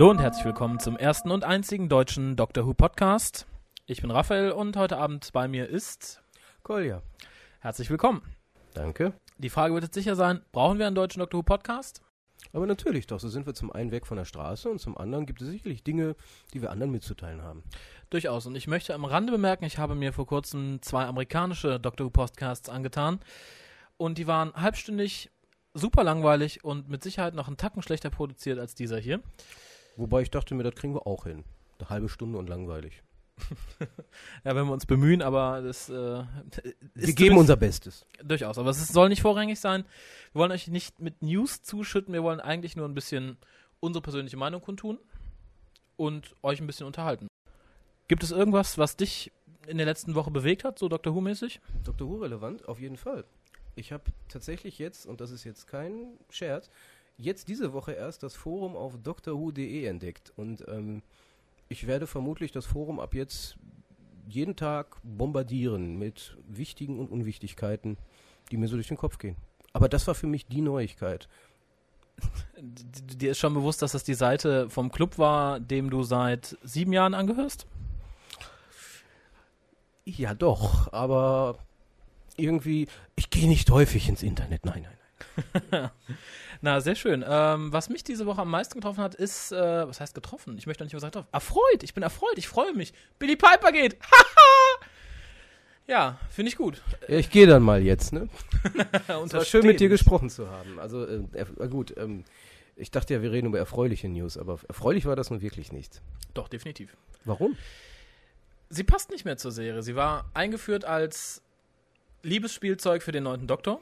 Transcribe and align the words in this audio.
Hallo 0.00 0.12
und 0.12 0.18
herzlich 0.22 0.46
willkommen 0.46 0.80
zum 0.80 0.96
ersten 0.96 1.30
und 1.30 1.44
einzigen 1.44 1.90
deutschen 1.90 2.34
Doctor 2.34 2.66
Who 2.66 2.72
Podcast. 2.72 3.46
Ich 3.84 4.00
bin 4.00 4.10
Raphael 4.10 4.50
und 4.50 4.74
heute 4.78 4.96
Abend 4.96 5.30
bei 5.34 5.46
mir 5.46 5.68
ist 5.68 6.22
Kolja. 6.62 7.02
Herzlich 7.60 7.90
willkommen. 7.90 8.22
Danke. 8.72 9.12
Die 9.36 9.50
Frage 9.50 9.74
wird 9.74 9.84
jetzt 9.84 9.92
sicher 9.92 10.16
sein, 10.16 10.40
brauchen 10.52 10.78
wir 10.78 10.86
einen 10.86 10.96
deutschen 10.96 11.20
Doctor 11.20 11.40
Who 11.40 11.42
Podcast? 11.42 12.00
Aber 12.54 12.64
natürlich 12.64 13.08
doch, 13.08 13.20
so 13.20 13.28
sind 13.28 13.44
wir 13.44 13.52
zum 13.52 13.70
einen 13.70 13.90
weg 13.90 14.06
von 14.06 14.16
der 14.16 14.24
Straße 14.24 14.70
und 14.70 14.78
zum 14.78 14.96
anderen 14.96 15.26
gibt 15.26 15.42
es 15.42 15.48
sicherlich 15.48 15.84
Dinge, 15.84 16.16
die 16.54 16.62
wir 16.62 16.70
anderen 16.70 16.92
mitzuteilen 16.92 17.42
haben. 17.42 17.62
Durchaus. 18.08 18.46
Und 18.46 18.54
ich 18.54 18.68
möchte 18.68 18.94
am 18.94 19.04
Rande 19.04 19.32
bemerken, 19.32 19.66
ich 19.66 19.76
habe 19.76 19.94
mir 19.94 20.14
vor 20.14 20.26
kurzem 20.26 20.80
zwei 20.80 21.04
amerikanische 21.04 21.78
Doctor 21.78 22.06
Who 22.06 22.10
Podcasts 22.10 22.70
angetan 22.70 23.20
und 23.98 24.16
die 24.16 24.26
waren 24.26 24.54
halbstündig 24.54 25.30
super 25.74 26.04
langweilig 26.04 26.64
und 26.64 26.88
mit 26.88 27.02
Sicherheit 27.02 27.34
noch 27.34 27.48
einen 27.48 27.58
Tacken 27.58 27.82
schlechter 27.82 28.08
produziert 28.08 28.58
als 28.58 28.74
dieser 28.74 28.98
hier. 28.98 29.20
Wobei 30.00 30.22
ich 30.22 30.30
dachte 30.30 30.54
mir, 30.54 30.62
das 30.62 30.74
kriegen 30.74 30.94
wir 30.94 31.06
auch 31.06 31.24
hin. 31.24 31.44
Eine 31.78 31.90
halbe 31.90 32.08
Stunde 32.08 32.38
und 32.38 32.48
langweilig. 32.48 33.02
ja, 34.44 34.54
wenn 34.54 34.64
wir 34.64 34.72
uns 34.72 34.86
bemühen, 34.86 35.20
aber 35.20 35.60
das 35.60 35.90
äh, 35.90 36.24
Wir 36.94 37.12
geben 37.12 37.36
unser 37.36 37.56
Bestes. 37.56 38.06
Durchaus, 38.24 38.56
aber 38.56 38.70
es 38.70 38.88
soll 38.88 39.10
nicht 39.10 39.20
vorrangig 39.20 39.60
sein. 39.60 39.84
Wir 40.32 40.40
wollen 40.40 40.52
euch 40.52 40.68
nicht 40.68 41.00
mit 41.00 41.20
News 41.20 41.62
zuschütten, 41.62 42.14
wir 42.14 42.22
wollen 42.22 42.40
eigentlich 42.40 42.76
nur 42.76 42.88
ein 42.88 42.94
bisschen 42.94 43.36
unsere 43.80 44.02
persönliche 44.02 44.38
Meinung 44.38 44.62
kundtun 44.62 44.98
und 45.96 46.34
euch 46.42 46.60
ein 46.60 46.66
bisschen 46.66 46.86
unterhalten. 46.86 47.28
Gibt 48.08 48.22
es 48.22 48.30
irgendwas, 48.30 48.78
was 48.78 48.96
dich 48.96 49.32
in 49.66 49.76
der 49.76 49.86
letzten 49.86 50.14
Woche 50.14 50.30
bewegt 50.30 50.64
hat, 50.64 50.78
so 50.78 50.88
Dr. 50.88 51.14
Who-mäßig? 51.14 51.60
Dr. 51.84 52.08
Who 52.08 52.16
relevant, 52.16 52.66
auf 52.66 52.80
jeden 52.80 52.96
Fall. 52.96 53.24
Ich 53.74 53.92
habe 53.92 54.04
tatsächlich 54.28 54.78
jetzt, 54.78 55.04
und 55.04 55.20
das 55.20 55.30
ist 55.30 55.44
jetzt 55.44 55.66
kein 55.66 56.18
Scherz, 56.30 56.70
jetzt 57.20 57.48
diese 57.48 57.72
Woche 57.72 57.92
erst 57.92 58.22
das 58.22 58.34
Forum 58.34 58.76
auf 58.76 58.96
drwho.de 59.02 59.84
entdeckt. 59.84 60.32
Und 60.36 60.66
ähm, 60.68 61.02
ich 61.68 61.86
werde 61.86 62.06
vermutlich 62.06 62.52
das 62.52 62.66
Forum 62.66 62.98
ab 62.98 63.14
jetzt 63.14 63.56
jeden 64.26 64.56
Tag 64.56 64.96
bombardieren 65.02 65.96
mit 65.96 66.36
wichtigen 66.48 66.98
und 66.98 67.10
Unwichtigkeiten, 67.10 67.96
die 68.50 68.56
mir 68.56 68.68
so 68.68 68.76
durch 68.76 68.88
den 68.88 68.96
Kopf 68.96 69.18
gehen. 69.18 69.36
Aber 69.72 69.88
das 69.88 70.06
war 70.06 70.14
für 70.14 70.26
mich 70.26 70.46
die 70.46 70.62
Neuigkeit. 70.62 71.28
Dir 72.60 73.32
ist 73.32 73.38
schon 73.38 73.54
bewusst, 73.54 73.82
dass 73.82 73.92
das 73.92 74.04
die 74.04 74.14
Seite 74.14 74.68
vom 74.68 74.90
Club 74.90 75.18
war, 75.18 75.60
dem 75.60 75.90
du 75.90 76.02
seit 76.02 76.56
sieben 76.62 76.92
Jahren 76.92 77.14
angehörst? 77.14 77.66
Ja, 80.04 80.34
doch, 80.34 80.92
aber 80.92 81.58
irgendwie, 82.36 82.88
ich 83.16 83.30
gehe 83.30 83.48
nicht 83.48 83.70
häufig 83.70 84.08
ins 84.08 84.22
Internet. 84.22 84.64
Nein, 84.64 84.82
nein, 84.82 84.92
nein. 84.92 84.99
Na, 86.62 86.80
sehr 86.80 86.94
schön. 86.94 87.24
Ähm, 87.26 87.72
was 87.72 87.88
mich 87.88 88.04
diese 88.04 88.26
Woche 88.26 88.42
am 88.42 88.50
meisten 88.50 88.74
getroffen 88.74 89.02
hat, 89.02 89.14
ist, 89.14 89.52
äh, 89.52 89.88
was 89.88 90.00
heißt 90.00 90.14
getroffen? 90.14 90.56
Ich 90.58 90.66
möchte 90.66 90.84
nicht 90.84 90.94
was 90.94 91.00
sagen. 91.00 91.26
Erfreut. 91.32 91.82
Ich 91.82 91.94
bin 91.94 92.02
erfreut. 92.02 92.36
Ich 92.36 92.48
freue 92.48 92.74
mich. 92.74 92.92
Billy 93.18 93.36
Piper 93.36 93.72
geht. 93.72 93.96
ja, 95.86 96.18
finde 96.28 96.50
ich 96.50 96.56
gut. 96.56 96.82
Ich 97.08 97.30
gehe 97.30 97.46
dann 97.46 97.62
mal 97.62 97.82
jetzt, 97.82 98.12
ne? 98.12 98.28
es 99.24 99.32
war 99.32 99.44
schön 99.44 99.66
mit 99.66 99.80
dir 99.80 99.88
gesprochen 99.88 100.28
zu 100.28 100.50
haben. 100.50 100.78
Also, 100.78 101.06
äh, 101.06 101.22
äh, 101.34 101.68
gut, 101.68 101.94
ähm, 101.96 102.24
ich 102.76 102.90
dachte 102.90 103.14
ja, 103.14 103.22
wir 103.22 103.32
reden 103.32 103.46
über 103.46 103.58
erfreuliche 103.58 104.08
News, 104.08 104.36
aber 104.36 104.58
erfreulich 104.68 105.06
war 105.06 105.16
das 105.16 105.30
nun 105.30 105.40
wirklich 105.40 105.72
nicht. 105.72 106.02
Doch, 106.34 106.48
definitiv. 106.48 106.96
Warum? 107.24 107.56
Sie 108.68 108.84
passt 108.84 109.10
nicht 109.10 109.24
mehr 109.24 109.36
zur 109.36 109.50
Serie. 109.50 109.82
Sie 109.82 109.96
war 109.96 110.30
eingeführt 110.34 110.84
als 110.84 111.42
Liebesspielzeug 112.22 113.02
für 113.02 113.12
den 113.12 113.24
neunten 113.24 113.46
Doktor. 113.46 113.80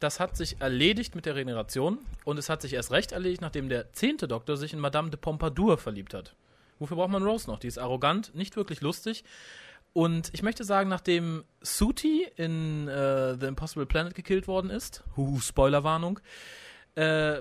Das 0.00 0.20
hat 0.20 0.36
sich 0.36 0.60
erledigt 0.60 1.14
mit 1.14 1.26
der 1.26 1.34
Regeneration 1.34 1.98
und 2.24 2.38
es 2.38 2.48
hat 2.48 2.62
sich 2.62 2.74
erst 2.74 2.92
recht 2.92 3.12
erledigt, 3.12 3.40
nachdem 3.40 3.68
der 3.68 3.92
zehnte 3.92 4.28
Doktor 4.28 4.56
sich 4.56 4.72
in 4.72 4.78
Madame 4.78 5.10
de 5.10 5.18
Pompadour 5.18 5.76
verliebt 5.76 6.14
hat. 6.14 6.36
Wofür 6.78 6.96
braucht 6.96 7.10
man 7.10 7.22
Rose 7.22 7.50
noch? 7.50 7.58
Die 7.58 7.66
ist 7.66 7.78
arrogant, 7.78 8.34
nicht 8.34 8.56
wirklich 8.56 8.80
lustig. 8.80 9.24
Und 9.92 10.30
ich 10.32 10.42
möchte 10.42 10.62
sagen, 10.62 10.88
nachdem 10.88 11.42
Suti 11.60 12.26
in 12.36 12.86
äh, 12.86 13.36
The 13.38 13.46
Impossible 13.46 13.86
Planet 13.86 14.14
gekillt 14.14 14.46
worden 14.46 14.70
ist, 14.70 15.02
huhu, 15.16 15.40
Spoilerwarnung, 15.40 16.20
äh, 16.94 17.38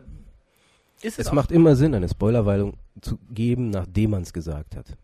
ist 1.01 1.19
es. 1.19 1.27
Es 1.27 1.31
macht 1.31 1.51
immer 1.51 1.75
Sinn, 1.75 1.93
eine 1.93 2.09
Spoilerwarnung 2.09 2.77
zu 3.01 3.19
geben, 3.29 3.69
nachdem 3.69 4.11
man 4.11 4.23
es 4.23 4.33
gesagt 4.33 4.75
hat. 4.75 4.97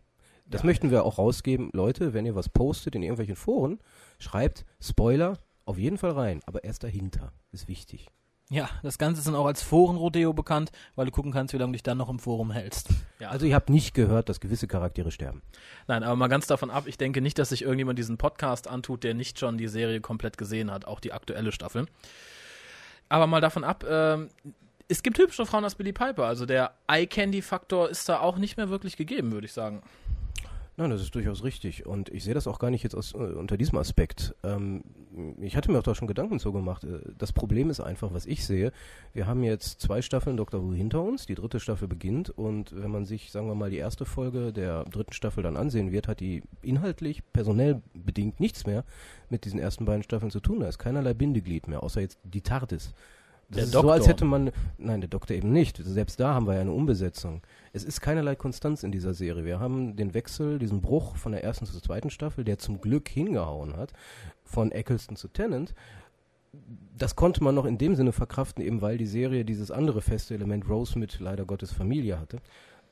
Das 0.46 0.62
ja. 0.62 0.66
möchten 0.66 0.90
wir 0.90 1.04
auch 1.04 1.18
rausgeben. 1.18 1.70
Leute, 1.72 2.12
wenn 2.12 2.26
ihr 2.26 2.34
was 2.34 2.48
postet 2.48 2.96
in 2.96 3.02
irgendwelchen 3.02 3.36
Foren, 3.36 3.78
schreibt 4.18 4.64
Spoiler 4.80 5.38
auf 5.64 5.78
jeden 5.78 5.98
Fall 5.98 6.12
rein, 6.12 6.40
aber 6.46 6.64
erst 6.64 6.84
dahinter. 6.84 7.32
Ist 7.52 7.68
wichtig. 7.68 8.08
Ja, 8.50 8.68
das 8.82 8.98
Ganze 8.98 9.20
ist 9.20 9.26
dann 9.26 9.34
auch 9.34 9.46
als 9.46 9.62
Forenrodeo 9.62 10.34
bekannt, 10.34 10.70
weil 10.96 11.06
du 11.06 11.12
gucken 11.12 11.32
kannst, 11.32 11.54
wie 11.54 11.58
lange 11.58 11.72
du 11.72 11.76
dich 11.76 11.82
dann 11.82 11.96
noch 11.96 12.10
im 12.10 12.18
Forum 12.18 12.50
hältst. 12.50 12.88
Ja. 13.18 13.30
Also 13.30 13.46
ihr 13.46 13.54
habt 13.54 13.70
nicht 13.70 13.94
gehört, 13.94 14.28
dass 14.28 14.38
gewisse 14.38 14.68
Charaktere 14.68 15.10
sterben. 15.10 15.40
Nein, 15.86 16.02
aber 16.02 16.14
mal 16.14 16.28
ganz 16.28 16.46
davon 16.46 16.70
ab, 16.70 16.84
ich 16.86 16.98
denke 16.98 17.22
nicht, 17.22 17.38
dass 17.38 17.48
sich 17.48 17.62
irgendjemand 17.62 17.98
diesen 17.98 18.18
Podcast 18.18 18.68
antut, 18.68 19.02
der 19.02 19.14
nicht 19.14 19.38
schon 19.38 19.56
die 19.56 19.68
Serie 19.68 20.02
komplett 20.02 20.36
gesehen 20.36 20.70
hat, 20.70 20.84
auch 20.84 21.00
die 21.00 21.14
aktuelle 21.14 21.52
Staffel. 21.52 21.86
Aber 23.08 23.26
mal 23.26 23.40
davon 23.40 23.64
ab, 23.64 23.84
ähm, 23.88 24.28
es 24.88 25.02
gibt 25.02 25.18
hübsche 25.18 25.46
Frauen 25.46 25.64
als 25.64 25.76
Billy 25.76 25.94
Piper, 25.94 26.24
also 26.24 26.44
der 26.44 26.74
Eye-Candy-Faktor 26.86 27.88
ist 27.88 28.08
da 28.10 28.20
auch 28.20 28.36
nicht 28.36 28.58
mehr 28.58 28.68
wirklich 28.68 28.98
gegeben, 28.98 29.32
würde 29.32 29.46
ich 29.46 29.54
sagen. 29.54 29.82
Nein, 30.76 30.90
das 30.90 31.02
ist 31.02 31.14
durchaus 31.14 31.44
richtig. 31.44 31.86
Und 31.86 32.08
ich 32.08 32.24
sehe 32.24 32.34
das 32.34 32.48
auch 32.48 32.58
gar 32.58 32.70
nicht 32.70 32.82
jetzt 32.82 32.96
aus, 32.96 33.14
äh, 33.14 33.18
unter 33.18 33.56
diesem 33.56 33.78
Aspekt. 33.78 34.34
Ähm, 34.42 34.82
ich 35.40 35.56
hatte 35.56 35.70
mir 35.70 35.78
auch 35.78 35.84
da 35.84 35.94
schon 35.94 36.08
Gedanken 36.08 36.40
zu 36.40 36.52
gemacht. 36.52 36.82
Äh, 36.82 36.98
das 37.16 37.32
Problem 37.32 37.70
ist 37.70 37.78
einfach, 37.78 38.12
was 38.12 38.26
ich 38.26 38.44
sehe. 38.44 38.72
Wir 39.12 39.28
haben 39.28 39.44
jetzt 39.44 39.80
zwei 39.80 40.02
Staffeln 40.02 40.36
Dr. 40.36 40.62
Who 40.62 40.72
hinter 40.72 41.00
uns. 41.00 41.26
Die 41.26 41.36
dritte 41.36 41.60
Staffel 41.60 41.86
beginnt. 41.86 42.30
Und 42.30 42.74
wenn 42.74 42.90
man 42.90 43.04
sich, 43.04 43.30
sagen 43.30 43.46
wir 43.46 43.54
mal, 43.54 43.70
die 43.70 43.76
erste 43.76 44.04
Folge 44.04 44.52
der 44.52 44.84
dritten 44.84 45.12
Staffel 45.12 45.44
dann 45.44 45.56
ansehen 45.56 45.92
wird, 45.92 46.08
hat 46.08 46.18
die 46.18 46.42
inhaltlich, 46.60 47.22
personell 47.32 47.80
bedingt 47.92 48.40
nichts 48.40 48.66
mehr 48.66 48.84
mit 49.30 49.44
diesen 49.44 49.60
ersten 49.60 49.84
beiden 49.84 50.02
Staffeln 50.02 50.32
zu 50.32 50.40
tun. 50.40 50.58
Da 50.58 50.68
ist 50.68 50.78
keinerlei 50.78 51.14
Bindeglied 51.14 51.68
mehr, 51.68 51.84
außer 51.84 52.00
jetzt 52.00 52.18
die 52.24 52.40
TARDIS. 52.40 52.94
Das 53.48 53.56
der 53.56 53.64
ist 53.64 53.72
so, 53.72 53.90
als 53.90 54.08
hätte 54.08 54.24
man. 54.24 54.50
Nein, 54.78 55.00
der 55.00 55.10
Doktor 55.10 55.34
eben 55.34 55.52
nicht. 55.52 55.76
Selbst 55.76 56.20
da 56.20 56.34
haben 56.34 56.46
wir 56.46 56.54
ja 56.54 56.60
eine 56.60 56.72
Umbesetzung. 56.72 57.42
Es 57.72 57.84
ist 57.84 58.00
keinerlei 58.00 58.34
Konstanz 58.34 58.82
in 58.82 58.92
dieser 58.92 59.14
Serie. 59.14 59.44
Wir 59.44 59.60
haben 59.60 59.96
den 59.96 60.14
Wechsel, 60.14 60.58
diesen 60.58 60.80
Bruch 60.80 61.16
von 61.16 61.32
der 61.32 61.44
ersten 61.44 61.66
zur 61.66 61.82
zweiten 61.82 62.10
Staffel, 62.10 62.44
der 62.44 62.58
zum 62.58 62.80
Glück 62.80 63.08
hingehauen 63.08 63.76
hat, 63.76 63.92
von 64.44 64.72
Eccleston 64.72 65.16
zu 65.16 65.28
Tennant. 65.28 65.74
Das 66.96 67.16
konnte 67.16 67.42
man 67.42 67.54
noch 67.54 67.64
in 67.64 67.78
dem 67.78 67.96
Sinne 67.96 68.12
verkraften, 68.12 68.64
eben 68.64 68.80
weil 68.80 68.96
die 68.96 69.06
Serie 69.06 69.44
dieses 69.44 69.70
andere 69.70 70.02
feste 70.02 70.34
Element 70.34 70.68
Rose 70.68 70.98
mit 70.98 71.18
leider 71.18 71.44
Gottes 71.44 71.72
Familie 71.72 72.20
hatte. 72.20 72.40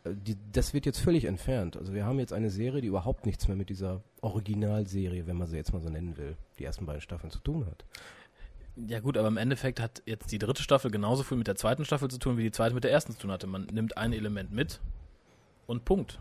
Äh, 0.05 0.15
die, 0.15 0.37
das 0.53 0.75
wird 0.75 0.87
jetzt 0.87 0.99
völlig 0.99 1.25
entfernt. 1.25 1.77
Also 1.77 1.93
wir 1.95 2.05
haben 2.05 2.19
jetzt 2.19 2.33
eine 2.33 2.51
Serie, 2.51 2.81
die 2.81 2.89
überhaupt 2.89 3.27
nichts 3.27 3.49
mehr 3.49 3.57
mit 3.57 3.69
dieser 3.69 4.03
Originalserie, 4.21 5.27
wenn 5.27 5.37
man 5.37 5.49
sie 5.49 5.57
jetzt 5.57 5.73
mal 5.73 5.81
so 5.81 5.89
nennen 5.89 6.17
will, 6.17 6.37
die 6.59 6.65
ersten 6.65 6.87
beiden 6.87 7.01
Staffeln 7.01 7.31
zu 7.31 7.41
tun 7.41 7.67
hat. 7.67 7.85
Ja 8.77 9.01
gut, 9.01 9.19
aber 9.19 9.29
im 9.29 9.37
Endeffekt 9.37 9.81
hat 9.81 10.03
jetzt 10.07 10.33
die 10.33 10.39
dritte 10.39 10.63
Staffel 10.63 10.91
genauso 10.91 11.23
viel 11.23 11.37
mit 11.37 11.47
der 11.47 11.57
zweiten 11.57 11.85
Staffel 11.85 12.09
zu 12.11 12.19
tun, 12.19 12.39
wie 12.39 12.43
die 12.43 12.53
zweite 12.53 12.75
mit 12.75 12.85
der 12.85 12.91
ersten 12.91 13.13
zu 13.13 13.19
tun 13.19 13.31
hatte. 13.31 13.47
Man 13.47 13.67
nimmt 13.67 13.97
ein 13.97 14.13
Element 14.13 14.53
mit 14.53 14.81
und 15.67 15.85
Punkt. 15.85 16.19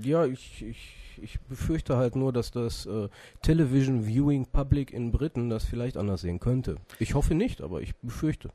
Ja, 0.00 0.24
ich, 0.24 0.62
ich, 0.62 1.18
ich 1.20 1.40
befürchte 1.40 1.96
halt 1.96 2.16
nur, 2.16 2.32
dass 2.32 2.50
das 2.50 2.86
äh, 2.86 3.08
Television 3.42 4.06
Viewing 4.06 4.46
Public 4.46 4.92
in 4.92 5.10
Briten 5.10 5.50
das 5.50 5.64
vielleicht 5.64 5.96
anders 5.96 6.20
sehen 6.20 6.40
könnte. 6.40 6.76
Ich 6.98 7.14
hoffe 7.14 7.34
nicht, 7.34 7.60
aber 7.60 7.80
ich 7.82 7.94
befürchte. 7.96 8.50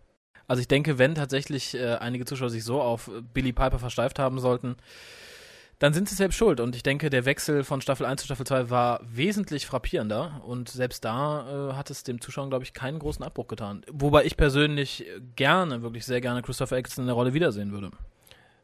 Also 0.48 0.62
ich 0.62 0.68
denke, 0.68 0.98
wenn 0.98 1.13
tatsächlich 1.13 1.75
äh, 1.75 1.95
einige 1.95 2.25
Zuschauer 2.25 2.50
sich 2.50 2.63
so 2.63 2.81
auf 2.81 3.12
Billy 3.33 3.54
Piper 3.54 3.80
versteift 3.80 4.18
haben 4.18 4.39
sollten, 4.39 4.77
dann 5.80 5.94
sind 5.94 6.10
sie 6.10 6.16
selbst 6.16 6.36
schuld. 6.36 6.60
Und 6.60 6.76
ich 6.76 6.84
denke, 6.84 7.10
der 7.10 7.24
Wechsel 7.26 7.64
von 7.64 7.80
Staffel 7.81 8.06
1 8.06 8.22
zu 8.22 8.26
Staffel 8.26 8.46
2 8.46 8.70
war 8.70 9.00
wesentlich 9.04 9.66
frappierender. 9.66 10.42
Und 10.46 10.68
selbst 10.68 11.06
da 11.06 11.72
äh, 11.72 11.74
hat 11.74 11.90
es 11.90 12.04
dem 12.04 12.20
Zuschauer, 12.20 12.50
glaube 12.50 12.66
ich, 12.66 12.74
keinen 12.74 13.00
großen 13.00 13.24
Abbruch 13.24 13.48
getan. 13.48 13.84
Wobei 13.92 14.26
ich 14.26 14.36
persönlich 14.36 15.06
gerne, 15.38 15.81
wirklich 15.81 16.06
sehr 16.06 16.20
gerne 16.20 16.42
Christopher 16.42 16.78
Eccleston 16.78 17.04
in 17.04 17.08
der 17.08 17.16
Rolle 17.16 17.34
wiedersehen 17.34 17.72
würde. 17.72 17.92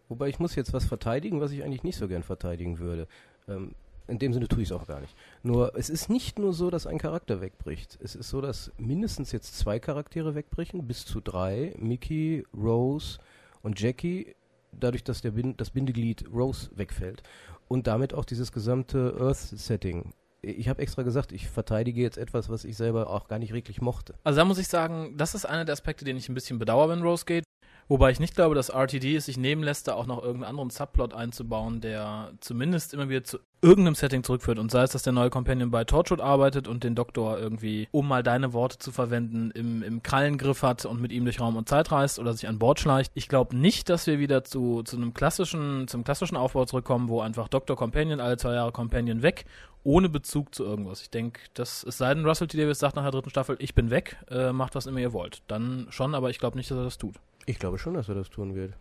Wobei 0.09 0.27
ich 0.27 0.39
muss 0.39 0.55
jetzt 0.55 0.73
was 0.73 0.85
verteidigen, 0.85 1.39
was 1.39 1.51
ich 1.51 1.63
eigentlich 1.63 1.83
nicht 1.83 1.97
so 1.97 2.07
gern 2.09 2.21
verteidigen 2.21 2.79
würde. 2.79 3.07
Ähm, 3.47 3.75
in 4.07 4.19
dem 4.19 4.33
Sinne 4.33 4.47
tue 4.47 4.61
ich 4.61 4.69
es 4.69 4.71
auch 4.71 4.85
gar 4.85 4.99
nicht. 4.99 5.15
Nur, 5.41 5.75
es 5.75 5.89
ist 5.89 6.09
nicht 6.09 6.37
nur 6.37 6.53
so, 6.53 6.69
dass 6.69 6.85
ein 6.85 6.97
Charakter 6.97 7.41
wegbricht. 7.41 7.97
Es 8.03 8.15
ist 8.15 8.29
so, 8.29 8.41
dass 8.41 8.71
mindestens 8.77 9.31
jetzt 9.31 9.57
zwei 9.57 9.79
Charaktere 9.79 10.35
wegbrechen, 10.35 10.85
bis 10.85 11.05
zu 11.05 11.21
drei. 11.21 11.73
Mickey, 11.77 12.45
Rose 12.53 13.17
und 13.63 13.79
Jackie 13.79 14.35
dadurch, 14.79 15.03
dass 15.03 15.21
der 15.21 15.31
Bin 15.31 15.55
das 15.57 15.69
Bindeglied 15.69 16.25
Rose 16.33 16.69
wegfällt 16.75 17.23
und 17.67 17.87
damit 17.87 18.13
auch 18.13 18.25
dieses 18.25 18.51
gesamte 18.51 19.15
Earth-Setting. 19.19 20.13
Ich 20.41 20.69
habe 20.69 20.81
extra 20.81 21.01
gesagt, 21.01 21.31
ich 21.31 21.47
verteidige 21.47 22.01
jetzt 22.01 22.17
etwas, 22.17 22.49
was 22.49 22.65
ich 22.65 22.77
selber 22.77 23.09
auch 23.09 23.27
gar 23.27 23.39
nicht 23.39 23.53
wirklich 23.53 23.81
mochte. 23.81 24.13
Also 24.23 24.37
da 24.37 24.45
muss 24.45 24.59
ich 24.59 24.67
sagen, 24.67 25.15
das 25.17 25.33
ist 25.33 25.45
einer 25.45 25.65
der 25.65 25.73
Aspekte, 25.73 26.05
den 26.05 26.17
ich 26.17 26.29
ein 26.29 26.35
bisschen 26.35 26.59
bedauere, 26.59 26.89
wenn 26.89 27.01
Rose 27.01 27.25
geht. 27.25 27.44
Wobei 27.87 28.09
ich 28.09 28.19
nicht 28.19 28.35
glaube, 28.35 28.55
dass 28.55 28.69
RTD 28.69 29.15
es 29.15 29.25
sich 29.25 29.37
nehmen 29.37 29.61
lässt, 29.61 29.87
da 29.87 29.93
auch 29.93 30.07
noch 30.07 30.23
irgendeinen 30.23 30.49
anderen 30.49 30.69
Subplot 30.71 31.13
einzubauen, 31.13 31.81
der 31.81 32.31
zumindest 32.39 32.95
immer 32.95 33.09
wieder 33.09 33.23
zu 33.23 33.37
irgendeinem 33.61 33.93
Setting 33.93 34.23
zurückführt. 34.23 34.57
Und 34.57 34.71
sei 34.71 34.83
es, 34.83 34.91
dass 34.91 35.03
der 35.03 35.13
neue 35.13 35.29
Companion 35.29 35.69
bei 35.69 35.83
Torchwood 35.83 36.19
arbeitet 36.19 36.67
und 36.67 36.83
den 36.83 36.95
Doktor 36.95 37.37
irgendwie, 37.37 37.87
um 37.91 38.07
mal 38.07 38.23
deine 38.23 38.53
Worte 38.53 38.79
zu 38.79 38.91
verwenden, 38.91 39.51
im, 39.51 39.83
im 39.83 40.01
Krallengriff 40.01 40.63
hat 40.63 40.85
und 40.85 40.99
mit 40.99 41.11
ihm 41.11 41.25
durch 41.25 41.39
Raum 41.39 41.55
und 41.57 41.69
Zeit 41.69 41.91
reist 41.91 42.17
oder 42.17 42.33
sich 42.33 42.47
an 42.47 42.57
Bord 42.57 42.79
schleicht. 42.79 43.11
Ich 43.13 43.27
glaube 43.27 43.55
nicht, 43.55 43.89
dass 43.89 44.07
wir 44.07 44.17
wieder 44.17 44.43
zu, 44.43 44.81
zu 44.81 44.95
einem 44.95 45.13
klassischen, 45.13 45.87
zum 45.87 46.03
klassischen 46.03 46.37
Aufbau 46.37 46.65
zurückkommen, 46.65 47.07
wo 47.07 47.21
einfach 47.21 47.49
Doktor 47.49 47.75
Companion, 47.75 48.19
alle 48.19 48.37
zwei 48.37 48.53
Jahre 48.53 48.71
Companion 48.71 49.21
weg, 49.21 49.45
ohne 49.83 50.09
Bezug 50.09 50.55
zu 50.55 50.63
irgendwas. 50.63 51.03
Ich 51.03 51.11
denke, 51.11 51.39
das 51.53 51.83
es 51.83 51.99
sei 51.99 52.13
denn, 52.15 52.25
Russell 52.25 52.47
T. 52.47 52.57
Davis 52.57 52.79
sagt 52.79 52.95
nach 52.95 53.03
der 53.03 53.11
dritten 53.11 53.29
Staffel, 53.29 53.55
ich 53.59 53.75
bin 53.75 53.91
weg, 53.91 54.17
äh, 54.29 54.51
macht 54.51 54.73
was 54.73 54.87
immer 54.87 54.99
ihr 54.99 55.13
wollt. 55.13 55.43
Dann 55.47 55.85
schon, 55.91 56.15
aber 56.15 56.31
ich 56.31 56.39
glaube 56.39 56.57
nicht, 56.57 56.71
dass 56.71 56.79
er 56.79 56.83
das 56.83 56.97
tut. 56.97 57.15
Ich 57.45 57.59
glaube 57.59 57.77
schon, 57.77 57.93
dass 57.93 58.09
er 58.09 58.15
das 58.15 58.29
tun 58.29 58.55
wird. 58.55 58.73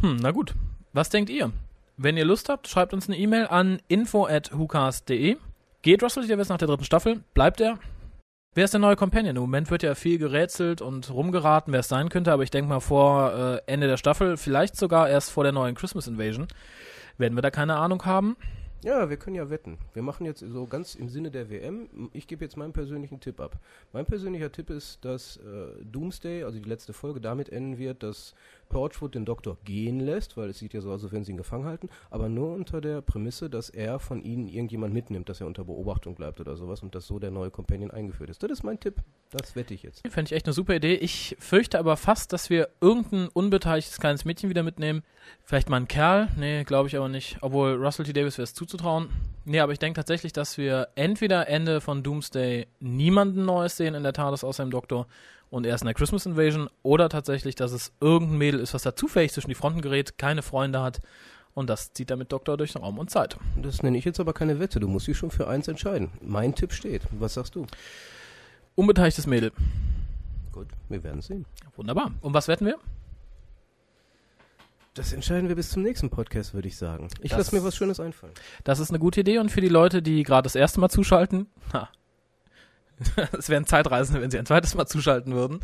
Hm, 0.00 0.16
na 0.20 0.30
gut. 0.30 0.54
Was 0.92 1.08
denkt 1.08 1.30
ihr? 1.30 1.52
Wenn 1.96 2.16
ihr 2.16 2.24
Lust 2.24 2.48
habt, 2.48 2.68
schreibt 2.68 2.94
uns 2.94 3.08
eine 3.08 3.18
E-Mail 3.18 3.46
an 3.46 3.80
info@hucast.de. 3.88 5.36
Geht 5.82 6.02
Russell. 6.02 6.26
Davis 6.26 6.48
nach 6.48 6.58
der 6.58 6.68
dritten 6.68 6.84
Staffel? 6.84 7.22
Bleibt 7.34 7.60
er? 7.60 7.78
Wer 8.54 8.64
ist 8.64 8.74
der 8.74 8.80
neue 8.80 8.96
Companion? 8.96 9.36
Im 9.36 9.42
Moment 9.42 9.70
wird 9.70 9.82
ja 9.82 9.94
viel 9.94 10.18
gerätselt 10.18 10.82
und 10.82 11.10
rumgeraten, 11.10 11.72
wer 11.72 11.80
es 11.80 11.88
sein 11.88 12.10
könnte, 12.10 12.32
aber 12.32 12.42
ich 12.42 12.50
denke 12.50 12.68
mal 12.68 12.80
vor 12.80 13.32
äh, 13.32 13.60
Ende 13.66 13.86
der 13.86 13.96
Staffel, 13.96 14.36
vielleicht 14.36 14.76
sogar 14.76 15.08
erst 15.08 15.30
vor 15.30 15.42
der 15.42 15.52
neuen 15.52 15.74
Christmas 15.74 16.06
Invasion, 16.06 16.48
werden 17.16 17.34
wir 17.34 17.40
da 17.40 17.50
keine 17.50 17.76
Ahnung 17.76 18.04
haben. 18.04 18.36
Ja, 18.84 19.08
wir 19.08 19.16
können 19.16 19.36
ja 19.36 19.48
wetten. 19.48 19.78
Wir 19.94 20.02
machen 20.02 20.26
jetzt 20.26 20.40
so 20.40 20.66
ganz 20.66 20.96
im 20.96 21.08
Sinne 21.08 21.30
der 21.30 21.50
WM. 21.50 22.10
Ich 22.12 22.26
gebe 22.26 22.44
jetzt 22.44 22.56
meinen 22.56 22.72
persönlichen 22.72 23.20
Tipp 23.20 23.38
ab. 23.40 23.60
Mein 23.92 24.06
persönlicher 24.06 24.50
Tipp 24.50 24.70
ist, 24.70 25.04
dass 25.04 25.36
äh, 25.36 25.84
Doomsday, 25.84 26.42
also 26.42 26.58
die 26.58 26.68
letzte 26.68 26.92
Folge, 26.92 27.20
damit 27.20 27.48
enden 27.48 27.78
wird, 27.78 28.02
dass 28.02 28.34
Torchwood 28.72 29.14
den 29.14 29.24
Doktor 29.24 29.58
gehen 29.64 30.00
lässt, 30.00 30.36
weil 30.36 30.50
es 30.50 30.58
sieht 30.58 30.72
ja 30.72 30.80
so 30.80 30.90
aus, 30.90 31.04
als 31.04 31.12
wenn 31.12 31.24
sie 31.24 31.32
ihn 31.32 31.36
gefangen 31.36 31.66
halten, 31.66 31.88
aber 32.10 32.28
nur 32.28 32.54
unter 32.54 32.80
der 32.80 33.02
Prämisse, 33.02 33.50
dass 33.50 33.68
er 33.68 33.98
von 33.98 34.22
ihnen 34.22 34.48
irgendjemand 34.48 34.94
mitnimmt, 34.94 35.28
dass 35.28 35.40
er 35.40 35.46
unter 35.46 35.64
Beobachtung 35.64 36.14
bleibt 36.14 36.40
oder 36.40 36.56
sowas 36.56 36.82
und 36.82 36.94
dass 36.94 37.06
so 37.06 37.18
der 37.18 37.30
neue 37.30 37.50
Companion 37.50 37.90
eingeführt 37.90 38.30
ist. 38.30 38.42
Das 38.42 38.50
ist 38.50 38.62
mein 38.62 38.80
Tipp. 38.80 38.96
Das 39.30 39.54
wette 39.56 39.74
ich 39.74 39.82
jetzt. 39.82 40.06
Fände 40.08 40.28
ich 40.28 40.32
echt 40.32 40.46
eine 40.46 40.52
super 40.52 40.74
Idee. 40.74 40.94
Ich 40.94 41.36
fürchte 41.38 41.78
aber 41.78 41.96
fast, 41.96 42.32
dass 42.32 42.50
wir 42.50 42.68
irgendein 42.80 43.28
unbeteiligtes 43.28 43.98
kleines 43.98 44.24
Mädchen 44.24 44.50
wieder 44.50 44.62
mitnehmen. 44.62 45.02
Vielleicht 45.44 45.68
mal 45.68 45.76
ein 45.76 45.88
Kerl. 45.88 46.28
Nee, 46.36 46.64
glaube 46.64 46.88
ich 46.88 46.96
aber 46.96 47.08
nicht. 47.08 47.38
Obwohl 47.40 47.74
Russell 47.74 48.04
T. 48.06 48.12
Davis 48.12 48.38
wäre 48.38 48.44
es 48.44 48.54
zuzutrauen. 48.54 49.08
Nee, 49.44 49.60
aber 49.60 49.72
ich 49.72 49.78
denke 49.78 49.96
tatsächlich, 49.98 50.32
dass 50.32 50.56
wir 50.56 50.88
entweder 50.94 51.48
Ende 51.48 51.80
von 51.80 52.02
Doomsday 52.02 52.66
niemanden 52.80 53.44
Neues 53.44 53.76
sehen 53.76 53.94
in 53.94 54.02
der 54.02 54.12
TARDIS 54.12 54.44
außer 54.44 54.64
dem 54.64 54.70
Doktor 54.70 55.06
und 55.52 55.66
erst 55.66 55.82
in 55.82 55.86
der 55.86 55.94
Christmas 55.94 56.24
Invasion 56.24 56.70
oder 56.82 57.10
tatsächlich, 57.10 57.54
dass 57.54 57.72
es 57.72 57.92
irgendein 58.00 58.38
Mädel 58.38 58.60
ist, 58.60 58.72
was 58.72 58.82
da 58.82 58.96
zufällig 58.96 59.32
zwischen 59.32 59.50
die 59.50 59.54
Fronten 59.54 59.82
gerät, 59.82 60.16
keine 60.16 60.40
Freunde 60.40 60.80
hat 60.80 61.02
und 61.52 61.68
das 61.68 61.92
zieht 61.92 62.10
damit 62.10 62.32
Doktor 62.32 62.56
durch 62.56 62.74
Raum 62.74 62.98
und 62.98 63.10
Zeit. 63.10 63.36
Das 63.60 63.82
nenne 63.82 63.98
ich 63.98 64.06
jetzt 64.06 64.18
aber 64.18 64.32
keine 64.32 64.60
Wette. 64.60 64.80
Du 64.80 64.88
musst 64.88 65.06
dich 65.06 65.18
schon 65.18 65.30
für 65.30 65.48
eins 65.48 65.68
entscheiden. 65.68 66.10
Mein 66.22 66.54
Tipp 66.54 66.72
steht. 66.72 67.02
Was 67.10 67.34
sagst 67.34 67.54
du? 67.54 67.66
Unbeteiligtes 68.76 69.26
Mädel. 69.26 69.52
Gut, 70.52 70.68
wir 70.88 71.04
werden 71.04 71.20
sehen. 71.20 71.44
Wunderbar. 71.76 72.12
Und 72.22 72.32
was 72.32 72.48
wetten 72.48 72.64
wir? 72.64 72.78
Das 74.94 75.12
entscheiden 75.12 75.48
wir 75.48 75.56
bis 75.56 75.68
zum 75.68 75.82
nächsten 75.82 76.08
Podcast, 76.08 76.54
würde 76.54 76.68
ich 76.68 76.78
sagen. 76.78 77.08
Ich 77.20 77.32
lasse 77.32 77.54
mir 77.54 77.62
was 77.62 77.76
Schönes 77.76 78.00
einfallen. 78.00 78.32
Das 78.64 78.78
ist 78.78 78.88
eine 78.88 78.98
gute 78.98 79.20
Idee 79.20 79.38
und 79.38 79.50
für 79.50 79.60
die 79.60 79.68
Leute, 79.68 80.00
die 80.00 80.22
gerade 80.22 80.44
das 80.44 80.54
erste 80.54 80.80
Mal 80.80 80.88
zuschalten, 80.88 81.46
ha, 81.74 81.90
es 83.38 83.48
wären 83.48 83.66
Zeitreisende, 83.66 84.20
wenn 84.20 84.30
sie 84.30 84.38
ein 84.38 84.46
zweites 84.46 84.74
Mal 84.74 84.86
zuschalten 84.86 85.34
würden. 85.34 85.60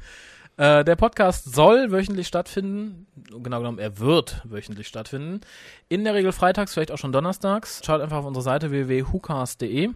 Äh, 0.56 0.84
der 0.84 0.96
Podcast 0.96 1.54
soll 1.54 1.92
wöchentlich 1.92 2.26
stattfinden. 2.26 3.06
Genau 3.30 3.58
genommen, 3.58 3.78
er 3.78 3.98
wird 4.00 4.42
wöchentlich 4.44 4.88
stattfinden. 4.88 5.40
In 5.88 6.04
der 6.04 6.14
Regel 6.14 6.32
freitags, 6.32 6.74
vielleicht 6.74 6.90
auch 6.90 6.98
schon 6.98 7.12
donnerstags. 7.12 7.80
Schaut 7.84 8.00
einfach 8.00 8.18
auf 8.18 8.26
unsere 8.26 8.42
Seite 8.42 8.70
www.hucast.de. 8.70 9.90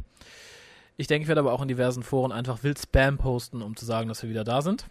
Ich 0.96 1.06
denke, 1.08 1.22
ich 1.22 1.28
werde 1.28 1.40
aber 1.40 1.52
auch 1.52 1.62
in 1.62 1.68
diversen 1.68 2.04
Foren 2.04 2.30
einfach 2.30 2.62
wild 2.62 2.78
Spam 2.78 3.18
posten, 3.18 3.60
um 3.60 3.76
zu 3.76 3.84
sagen, 3.84 4.08
dass 4.08 4.22
wir 4.22 4.30
wieder 4.30 4.44
da 4.44 4.62
sind. 4.62 4.86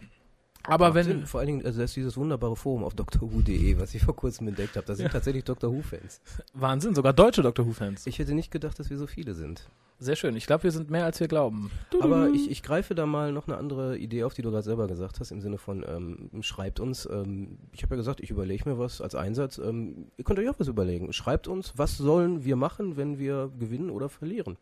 Aber 0.64 0.94
wenn, 0.94 1.04
Sinn. 1.04 1.26
Vor 1.26 1.40
allen 1.40 1.46
Dingen, 1.48 1.66
also 1.66 1.80
das 1.80 1.90
ist 1.90 1.96
dieses 1.96 2.16
wunderbare 2.16 2.56
Forum 2.56 2.84
auf 2.84 2.94
drwho.de, 2.94 3.78
was 3.78 3.94
ich 3.94 4.02
vor 4.02 4.14
kurzem 4.16 4.48
entdeckt 4.48 4.76
habe. 4.76 4.86
Da 4.86 4.94
sind 4.94 5.06
Ja. 5.06 5.10
tatsächlich 5.12 5.44
Doctor 5.44 5.72
Who-Fans. 5.72 6.20
Wahnsinn, 6.54 6.94
sogar 6.94 7.12
deutsche 7.12 7.42
Doctor 7.42 7.66
Who-Fans. 7.66 8.06
Ich 8.06 8.18
hätte 8.18 8.34
nicht 8.34 8.50
gedacht, 8.50 8.78
dass 8.78 8.90
wir 8.90 8.98
so 8.98 9.06
viele 9.06 9.34
sind. 9.34 9.68
Sehr 9.98 10.16
schön. 10.16 10.34
Ich 10.34 10.46
glaube, 10.46 10.64
wir 10.64 10.72
sind 10.72 10.90
mehr, 10.90 11.04
als 11.04 11.20
wir 11.20 11.28
glauben. 11.28 11.70
Aber 12.00 12.28
ich, 12.30 12.50
ich 12.50 12.64
greife 12.64 12.94
da 12.96 13.06
mal 13.06 13.30
noch 13.32 13.46
eine 13.46 13.56
andere 13.56 13.96
Idee 13.96 14.24
auf, 14.24 14.34
die 14.34 14.42
du 14.42 14.50
gerade 14.50 14.64
selber 14.64 14.88
gesagt 14.88 15.20
hast, 15.20 15.30
im 15.30 15.40
Sinne 15.40 15.58
von, 15.58 15.84
ähm, 15.88 16.42
schreibt 16.42 16.80
uns, 16.80 17.08
ähm, 17.10 17.58
ich 17.72 17.84
habe 17.84 17.94
ja 17.94 17.98
gesagt, 17.98 18.18
ich 18.20 18.30
überlege 18.30 18.68
mir 18.68 18.78
was 18.80 19.00
als 19.00 19.14
Einsatz. 19.14 19.58
Ähm, 19.58 20.08
ihr 20.16 20.24
könnt 20.24 20.40
euch 20.40 20.48
auch 20.48 20.58
was 20.58 20.66
überlegen. 20.66 21.12
Schreibt 21.12 21.46
uns, 21.46 21.74
was 21.76 21.96
sollen 21.96 22.44
wir 22.44 22.56
machen, 22.56 22.96
wenn 22.96 23.18
wir 23.20 23.52
gewinnen 23.60 23.90
oder 23.90 24.08
verlieren. 24.08 24.56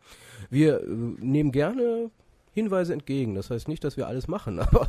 Wir 0.51 0.83
äh, 0.83 0.87
nehmen 0.87 1.53
gerne 1.53 2.11
Hinweise 2.53 2.93
entgegen. 2.93 3.35
Das 3.35 3.51
heißt 3.51 3.69
nicht, 3.69 3.85
dass 3.85 3.97
wir 3.97 4.07
alles 4.07 4.29
machen, 4.29 4.59
aber 4.61 4.89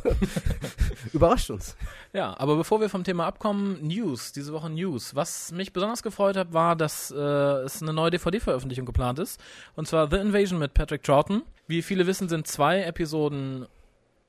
überrascht 1.12 1.50
uns. 1.50 1.76
Ja, 2.12 2.38
aber 2.38 2.56
bevor 2.56 2.80
wir 2.80 2.88
vom 2.88 3.04
Thema 3.04 3.26
abkommen, 3.26 3.86
News, 3.86 4.32
diese 4.32 4.52
Woche 4.52 4.70
News. 4.70 5.14
Was 5.14 5.52
mich 5.52 5.72
besonders 5.72 6.02
gefreut 6.02 6.36
hat, 6.36 6.52
war, 6.52 6.76
dass 6.76 7.10
äh, 7.10 7.16
es 7.16 7.82
eine 7.82 7.92
neue 7.92 8.10
DVD-Veröffentlichung 8.10 8.86
geplant 8.86 9.18
ist. 9.18 9.40
Und 9.76 9.86
zwar 9.86 10.10
The 10.10 10.16
Invasion 10.16 10.58
mit 10.58 10.74
Patrick 10.74 11.02
Troughton. 11.02 11.42
Wie 11.66 11.82
viele 11.82 12.06
wissen, 12.06 12.28
sind 12.28 12.46
zwei 12.46 12.82
Episoden 12.82 13.66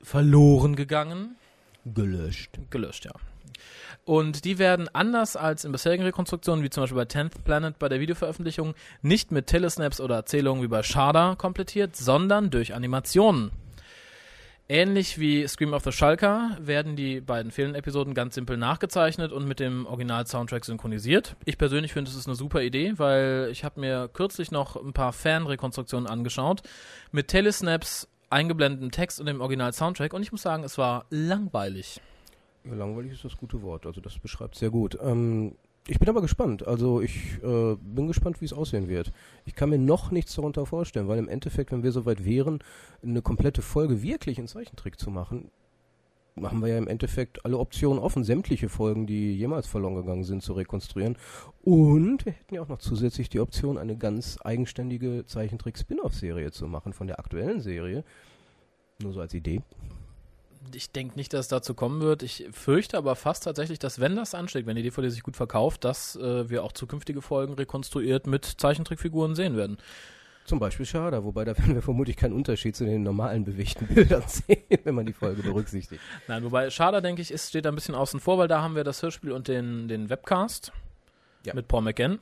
verloren 0.00 0.76
gegangen. 0.76 1.36
Gelöscht. 1.84 2.58
Gelöscht, 2.70 3.04
ja. 3.04 3.12
Und 4.04 4.44
die 4.44 4.58
werden 4.58 4.88
anders 4.92 5.34
als 5.34 5.64
in 5.64 5.72
bisherigen 5.72 6.04
Rekonstruktionen, 6.04 6.62
wie 6.62 6.70
zum 6.70 6.82
Beispiel 6.82 6.98
bei 6.98 7.04
10th 7.04 7.42
Planet 7.42 7.78
bei 7.78 7.88
der 7.88 8.00
Videoveröffentlichung, 8.00 8.74
nicht 9.00 9.32
mit 9.32 9.46
Telesnaps 9.46 10.00
oder 10.00 10.16
Erzählungen 10.16 10.62
wie 10.62 10.68
bei 10.68 10.82
Shada 10.82 11.36
komplettiert, 11.36 11.96
sondern 11.96 12.50
durch 12.50 12.74
Animationen. 12.74 13.50
Ähnlich 14.66 15.18
wie 15.18 15.46
Scream 15.46 15.74
of 15.74 15.84
the 15.84 15.92
Shulker 15.92 16.56
werden 16.58 16.96
die 16.96 17.20
beiden 17.20 17.50
fehlenden 17.50 17.78
Episoden 17.78 18.14
ganz 18.14 18.34
simpel 18.34 18.56
nachgezeichnet 18.56 19.30
und 19.30 19.46
mit 19.46 19.60
dem 19.60 19.84
Original-Soundtrack 19.84 20.64
synchronisiert. 20.64 21.36
Ich 21.44 21.58
persönlich 21.58 21.92
finde, 21.92 22.10
es 22.10 22.16
ist 22.16 22.26
eine 22.26 22.34
super 22.34 22.62
Idee, 22.62 22.94
weil 22.96 23.48
ich 23.52 23.62
habe 23.62 23.80
mir 23.80 24.08
kürzlich 24.10 24.50
noch 24.50 24.76
ein 24.76 24.94
paar 24.94 25.12
Fan-Rekonstruktionen 25.12 26.06
angeschaut 26.06 26.62
mit 27.12 27.28
Telesnaps, 27.28 28.08
eingeblendetem 28.30 28.90
Text 28.90 29.20
und 29.20 29.26
dem 29.26 29.42
Original-Soundtrack 29.42 30.14
und 30.14 30.22
ich 30.22 30.32
muss 30.32 30.42
sagen, 30.42 30.64
es 30.64 30.78
war 30.78 31.04
langweilig. 31.10 32.00
Langweilig 32.64 33.12
ist 33.12 33.24
das 33.24 33.36
gute 33.36 33.62
Wort, 33.62 33.86
also 33.86 34.00
das 34.00 34.18
beschreibt 34.18 34.54
sehr 34.54 34.70
gut. 34.70 34.98
Ähm, 35.02 35.56
ich 35.86 35.98
bin 35.98 36.08
aber 36.08 36.22
gespannt, 36.22 36.66
also 36.66 37.02
ich 37.02 37.38
äh, 37.42 37.76
bin 37.76 38.06
gespannt, 38.06 38.40
wie 38.40 38.46
es 38.46 38.54
aussehen 38.54 38.88
wird. 38.88 39.12
Ich 39.44 39.54
kann 39.54 39.68
mir 39.68 39.78
noch 39.78 40.10
nichts 40.10 40.34
darunter 40.34 40.64
vorstellen, 40.64 41.08
weil 41.08 41.18
im 41.18 41.28
Endeffekt, 41.28 41.72
wenn 41.72 41.82
wir 41.82 41.92
soweit 41.92 42.24
wären, 42.24 42.60
eine 43.02 43.20
komplette 43.20 43.60
Folge 43.60 44.02
wirklich 44.02 44.38
in 44.38 44.46
Zeichentrick 44.46 44.98
zu 44.98 45.10
machen, 45.10 45.50
machen 46.36 46.60
wir 46.60 46.68
ja 46.68 46.78
im 46.78 46.88
Endeffekt 46.88 47.44
alle 47.44 47.58
Optionen 47.58 47.98
offen, 47.98 48.24
sämtliche 48.24 48.70
Folgen, 48.70 49.06
die 49.06 49.36
jemals 49.36 49.66
verloren 49.66 49.94
gegangen 49.94 50.24
sind, 50.24 50.42
zu 50.42 50.54
rekonstruieren. 50.54 51.16
Und 51.62 52.24
wir 52.24 52.32
hätten 52.32 52.54
ja 52.54 52.62
auch 52.62 52.68
noch 52.68 52.78
zusätzlich 52.78 53.28
die 53.28 53.40
Option, 53.40 53.76
eine 53.76 53.96
ganz 53.96 54.38
eigenständige 54.42 55.26
Zeichentrick-Spin-Off-Serie 55.26 56.50
zu 56.50 56.66
machen 56.66 56.94
von 56.94 57.06
der 57.06 57.18
aktuellen 57.18 57.60
Serie. 57.60 58.04
Nur 59.02 59.12
so 59.12 59.20
als 59.20 59.34
Idee. 59.34 59.60
Ich 60.72 60.90
denke 60.90 61.16
nicht, 61.16 61.32
dass 61.32 61.40
es 61.42 61.48
dazu 61.48 61.74
kommen 61.74 62.00
wird. 62.00 62.22
Ich 62.22 62.46
fürchte 62.52 62.96
aber 62.96 63.16
fast 63.16 63.44
tatsächlich, 63.44 63.78
dass 63.78 64.00
wenn 64.00 64.16
das 64.16 64.34
anschlägt, 64.34 64.66
wenn 64.66 64.76
die 64.76 64.82
DVD 64.82 65.08
sich 65.08 65.22
gut 65.22 65.36
verkauft, 65.36 65.84
dass 65.84 66.16
äh, 66.16 66.48
wir 66.48 66.64
auch 66.64 66.72
zukünftige 66.72 67.22
Folgen 67.22 67.54
rekonstruiert 67.54 68.26
mit 68.26 68.44
Zeichentrickfiguren 68.44 69.34
sehen 69.34 69.56
werden. 69.56 69.78
Zum 70.44 70.58
Beispiel 70.58 70.84
Schada, 70.84 71.24
wobei 71.24 71.44
da 71.44 71.56
werden 71.58 71.74
wir 71.74 71.80
vermutlich 71.82 72.16
keinen 72.16 72.34
Unterschied 72.34 72.76
zu 72.76 72.84
den 72.84 73.02
normalen 73.02 73.44
bewegten 73.44 73.86
Bildern 73.94 74.24
sehen, 74.26 74.62
wenn 74.84 74.94
man 74.94 75.06
die 75.06 75.14
Folge 75.14 75.42
berücksichtigt. 75.42 76.02
Nein, 76.28 76.44
wobei 76.44 76.68
Schada, 76.70 77.00
denke 77.00 77.22
ich, 77.22 77.30
ist, 77.30 77.48
steht 77.48 77.64
da 77.64 77.70
ein 77.70 77.74
bisschen 77.74 77.94
außen 77.94 78.20
vor, 78.20 78.36
weil 78.38 78.48
da 78.48 78.60
haben 78.60 78.76
wir 78.76 78.84
das 78.84 79.02
Hörspiel 79.02 79.32
und 79.32 79.48
den, 79.48 79.88
den 79.88 80.10
Webcast 80.10 80.72
Ja. 81.44 81.54
mit 81.54 81.66
Paul 81.68 81.82
McGann. 81.82 82.18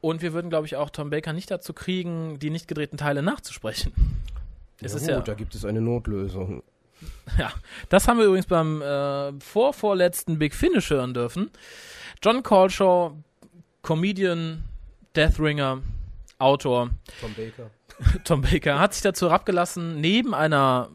Und 0.00 0.22
wir 0.22 0.32
würden, 0.32 0.48
glaube 0.50 0.66
ich, 0.66 0.76
auch 0.76 0.90
Tom 0.90 1.10
Baker 1.10 1.32
nicht 1.32 1.50
dazu 1.50 1.72
kriegen, 1.72 2.38
die 2.38 2.50
nicht 2.50 2.68
gedrehten 2.68 2.98
Teile 2.98 3.22
nachzusprechen. 3.22 3.92
Es 4.80 4.92
ja, 4.92 4.98
ist 4.98 5.02
gut, 5.04 5.10
ja, 5.10 5.20
da 5.20 5.34
gibt 5.34 5.54
es 5.54 5.64
eine 5.64 5.80
Notlösung. 5.80 6.62
Ja, 7.38 7.52
das 7.88 8.06
haben 8.06 8.18
wir 8.18 8.26
übrigens 8.26 8.46
beim 8.46 8.80
äh, 8.80 9.32
vorvorletzten 9.40 10.38
Big 10.38 10.54
Finish 10.54 10.90
hören 10.90 11.14
dürfen. 11.14 11.50
John 12.22 12.42
Colshaw, 12.42 13.12
Comedian, 13.82 14.62
Deathringer, 15.16 15.82
Autor, 16.38 16.90
Tom 17.20 17.34
Baker. 17.34 17.70
Tom 18.24 18.42
Baker, 18.42 18.78
hat 18.78 18.94
sich 18.94 19.02
dazu 19.02 19.28
herabgelassen, 19.28 20.00
neben 20.00 20.34
einer 20.34 20.90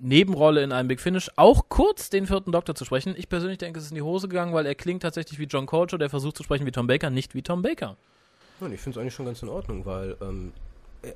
Nebenrolle 0.00 0.62
in 0.62 0.72
einem 0.72 0.88
Big 0.88 1.00
Finish 1.00 1.30
auch 1.36 1.68
kurz 1.68 2.08
den 2.08 2.26
vierten 2.26 2.52
Doktor 2.52 2.74
zu 2.74 2.84
sprechen. 2.84 3.14
Ich 3.16 3.28
persönlich 3.28 3.58
denke, 3.58 3.78
es 3.78 3.86
ist 3.86 3.90
in 3.90 3.96
die 3.96 4.02
Hose 4.02 4.28
gegangen, 4.28 4.54
weil 4.54 4.66
er 4.66 4.74
klingt 4.74 5.02
tatsächlich 5.02 5.38
wie 5.38 5.44
John 5.44 5.66
Colshaw, 5.66 5.98
der 5.98 6.10
versucht 6.10 6.36
zu 6.36 6.44
sprechen 6.44 6.66
wie 6.66 6.72
Tom 6.72 6.86
Baker, 6.86 7.10
nicht 7.10 7.34
wie 7.34 7.42
Tom 7.42 7.62
Baker. 7.62 7.96
Ich 8.72 8.80
finde 8.80 8.98
es 8.98 8.98
eigentlich 8.98 9.14
schon 9.14 9.26
ganz 9.26 9.42
in 9.42 9.48
Ordnung, 9.48 9.86
weil 9.86 10.16
ähm, 10.20 10.52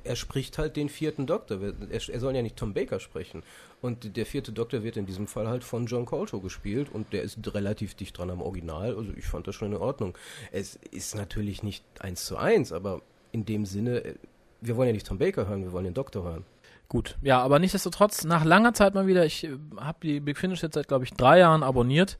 er, 0.03 0.15
spricht 0.15 0.57
halt 0.57 0.75
den 0.75 0.89
vierten 0.89 1.25
Doktor. 1.27 1.59
Er, 1.89 2.19
soll 2.19 2.35
ja 2.35 2.41
nicht 2.41 2.55
Tom 2.55 2.73
Baker 2.73 2.99
sprechen. 2.99 3.43
Und 3.81 4.15
der 4.15 4.25
vierte 4.25 4.51
Doktor 4.51 4.83
wird 4.83 4.97
in 4.97 5.05
diesem 5.05 5.27
Fall 5.27 5.47
halt 5.47 5.63
von 5.63 5.85
John 5.85 6.05
Coltrane 6.05 6.41
gespielt 6.41 6.89
und 6.91 7.11
der 7.13 7.23
ist 7.23 7.37
relativ 7.53 7.95
dicht 7.95 8.17
dran 8.17 8.29
am 8.29 8.41
Original. 8.41 8.95
Also 8.95 9.11
ich 9.15 9.25
fand 9.25 9.47
das 9.47 9.55
schon 9.55 9.71
in 9.73 9.77
Ordnung. 9.77 10.17
Es 10.51 10.79
ist 10.91 11.15
natürlich 11.15 11.63
nicht 11.63 11.83
eins 11.99 12.25
zu 12.25 12.37
eins, 12.37 12.71
aber 12.71 13.01
in 13.31 13.45
dem 13.45 13.65
Sinne, 13.65 14.03
äh, 14.03 14.15
wir 14.61 14.77
wollen 14.77 14.87
ja 14.87 14.93
nicht 14.93 15.07
Tom 15.07 15.17
Baker 15.17 15.47
hören, 15.47 15.63
wir 15.63 15.73
wollen 15.73 15.85
den 15.85 15.93
Doktor 15.93 16.23
hören. 16.23 16.45
Gut, 16.87 17.17
ja, 17.21 17.41
aber 17.41 17.59
nichtsdestotrotz, 17.59 18.23
nach 18.23 18.45
langer 18.45 18.73
Zeit 18.73 18.93
mal 18.93 19.07
wieder, 19.07 19.25
ich 19.25 19.43
äh, 19.43 19.57
habe 19.77 19.97
die 20.03 20.19
Big 20.19 20.37
Finish 20.37 20.61
jetzt 20.61 20.75
seit, 20.75 20.87
glaube 20.87 21.03
ich, 21.05 21.11
drei 21.11 21.39
Jahren 21.39 21.63
abonniert. 21.63 22.17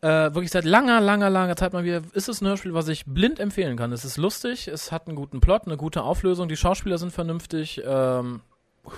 Äh, 0.00 0.32
wirklich 0.32 0.50
seit 0.50 0.64
langer, 0.64 1.00
langer, 1.00 1.28
langer 1.28 1.56
Zeit 1.56 1.72
mal 1.72 1.82
wieder, 1.82 2.02
ist 2.12 2.28
es 2.28 2.40
ein 2.40 2.46
Hörspiel, 2.46 2.72
was 2.72 2.86
ich 2.86 3.04
blind 3.04 3.40
empfehlen 3.40 3.76
kann. 3.76 3.90
Es 3.92 4.04
ist 4.04 4.16
lustig, 4.16 4.68
es 4.68 4.92
hat 4.92 5.08
einen 5.08 5.16
guten 5.16 5.40
Plot, 5.40 5.66
eine 5.66 5.76
gute 5.76 6.02
Auflösung, 6.02 6.48
die 6.48 6.56
Schauspieler 6.56 6.98
sind 6.98 7.12
vernünftig. 7.12 7.82
Ähm, 7.84 8.40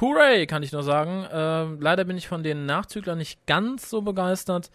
hooray, 0.01 0.47
kann 0.47 0.63
ich 0.63 0.73
nur 0.73 0.83
sagen. 0.83 1.27
Ähm, 1.33 1.81
leider 1.81 2.05
bin 2.05 2.19
ich 2.19 2.29
von 2.29 2.43
den 2.43 2.67
Nachzüglern 2.67 3.17
nicht 3.17 3.47
ganz 3.47 3.89
so 3.89 4.03
begeistert. 4.03 4.71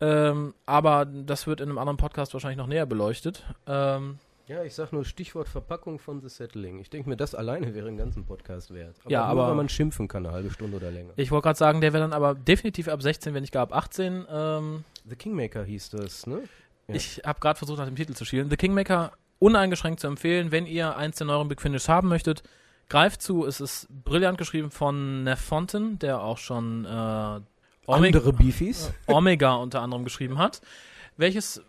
Ähm, 0.00 0.54
aber 0.66 1.04
das 1.04 1.46
wird 1.46 1.60
in 1.60 1.68
einem 1.68 1.78
anderen 1.78 1.96
Podcast 1.96 2.32
wahrscheinlich 2.34 2.58
noch 2.58 2.66
näher 2.66 2.86
beleuchtet. 2.86 3.42
Ähm, 3.66 4.18
ja, 4.46 4.62
ich 4.62 4.74
sag 4.74 4.92
nur 4.92 5.04
Stichwort 5.04 5.48
Verpackung 5.48 5.98
von 5.98 6.20
The 6.20 6.28
Settling. 6.28 6.78
Ich 6.78 6.90
denke 6.90 7.08
mir, 7.08 7.16
das 7.16 7.34
alleine 7.34 7.74
wäre 7.74 7.88
einen 7.88 7.96
ganzen 7.96 8.26
Podcast 8.26 8.74
wert. 8.74 8.96
Aber 9.02 9.10
ja, 9.10 9.20
nur, 9.20 9.28
aber 9.28 9.50
wenn 9.50 9.56
man 9.56 9.68
schimpfen 9.68 10.06
kann, 10.06 10.26
eine 10.26 10.34
halbe 10.34 10.50
Stunde 10.50 10.76
oder 10.76 10.90
länger. 10.90 11.12
Ich 11.16 11.30
wollte 11.30 11.44
gerade 11.44 11.58
sagen, 11.58 11.80
der 11.80 11.92
wäre 11.92 12.02
dann 12.02 12.12
aber 12.12 12.34
definitiv 12.34 12.88
ab 12.88 13.02
16, 13.02 13.32
wenn 13.32 13.40
nicht 13.40 13.52
gar 13.52 13.62
ab 13.62 13.74
18. 13.74 14.26
Ähm, 14.30 14.84
The 15.04 15.16
Kingmaker 15.16 15.64
hieß 15.64 15.90
das, 15.90 16.26
ne? 16.26 16.42
Ja. 16.88 16.94
Ich 16.94 17.22
habe 17.24 17.40
gerade 17.40 17.58
versucht, 17.58 17.78
nach 17.78 17.86
dem 17.86 17.96
Titel 17.96 18.14
zu 18.14 18.24
schielen. 18.24 18.50
The 18.50 18.56
Kingmaker 18.56 19.12
uneingeschränkt 19.38 20.00
zu 20.00 20.06
empfehlen, 20.06 20.50
wenn 20.52 20.66
ihr 20.66 20.96
eins 20.96 21.16
der 21.16 21.26
neueren 21.26 21.48
Big 21.48 21.60
Finish 21.60 21.88
haben 21.88 22.08
möchtet. 22.08 22.42
Greift 22.88 23.22
zu, 23.22 23.46
es 23.46 23.60
ist 23.60 23.88
brillant 24.04 24.38
geschrieben 24.38 24.70
von 24.70 25.24
Neff 25.24 25.40
Fonten, 25.40 25.98
der 25.98 26.20
auch 26.20 26.38
schon 26.38 26.84
äh, 26.84 26.88
Omega, 26.88 28.18
andere 28.18 28.32
Beefies. 28.32 28.92
Omega 29.06 29.54
unter 29.54 29.80
anderem 29.80 30.04
geschrieben 30.04 30.38
hat, 30.38 30.60
welches 31.16 31.62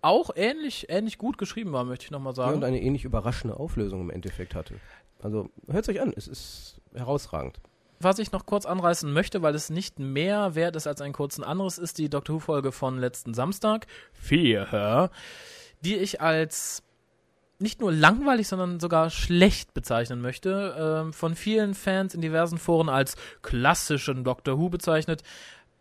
auch 0.00 0.30
ähnlich, 0.36 0.86
ähnlich 0.88 1.18
gut 1.18 1.38
geschrieben 1.38 1.72
war, 1.72 1.84
möchte 1.84 2.04
ich 2.04 2.10
nochmal 2.10 2.34
sagen. 2.34 2.50
Ja, 2.50 2.56
und 2.56 2.64
eine 2.64 2.80
ähnlich 2.80 3.04
überraschende 3.04 3.56
Auflösung 3.56 4.00
im 4.00 4.10
Endeffekt 4.10 4.54
hatte. 4.54 4.74
Also 5.20 5.50
hört 5.68 5.84
es 5.84 5.94
euch 5.94 6.00
an, 6.00 6.12
es 6.16 6.28
ist 6.28 6.80
herausragend. 6.94 7.60
Was 8.00 8.18
ich 8.18 8.30
noch 8.32 8.46
kurz 8.46 8.64
anreißen 8.64 9.12
möchte, 9.12 9.42
weil 9.42 9.54
es 9.54 9.70
nicht 9.70 9.98
mehr 9.98 10.54
wert 10.54 10.76
ist 10.76 10.86
als 10.86 11.00
ein 11.00 11.12
kurzen 11.12 11.42
anderes, 11.42 11.78
ist 11.78 11.98
die 11.98 12.08
Doctor 12.08 12.36
Who-Folge 12.36 12.70
von 12.70 12.98
letzten 12.98 13.34
Samstag, 13.34 13.86
Fear, 14.12 15.10
die 15.80 15.96
ich 15.96 16.20
als 16.20 16.82
nicht 17.58 17.80
nur 17.80 17.92
langweilig, 17.92 18.46
sondern 18.46 18.78
sogar 18.78 19.10
schlecht 19.10 19.74
bezeichnen 19.74 20.20
möchte. 20.20 21.04
Ähm, 21.06 21.12
von 21.12 21.34
vielen 21.34 21.74
Fans 21.74 22.14
in 22.14 22.20
diversen 22.20 22.58
Foren 22.58 22.88
als 22.88 23.16
klassischen 23.42 24.22
Doctor 24.22 24.58
Who 24.58 24.68
bezeichnet. 24.68 25.22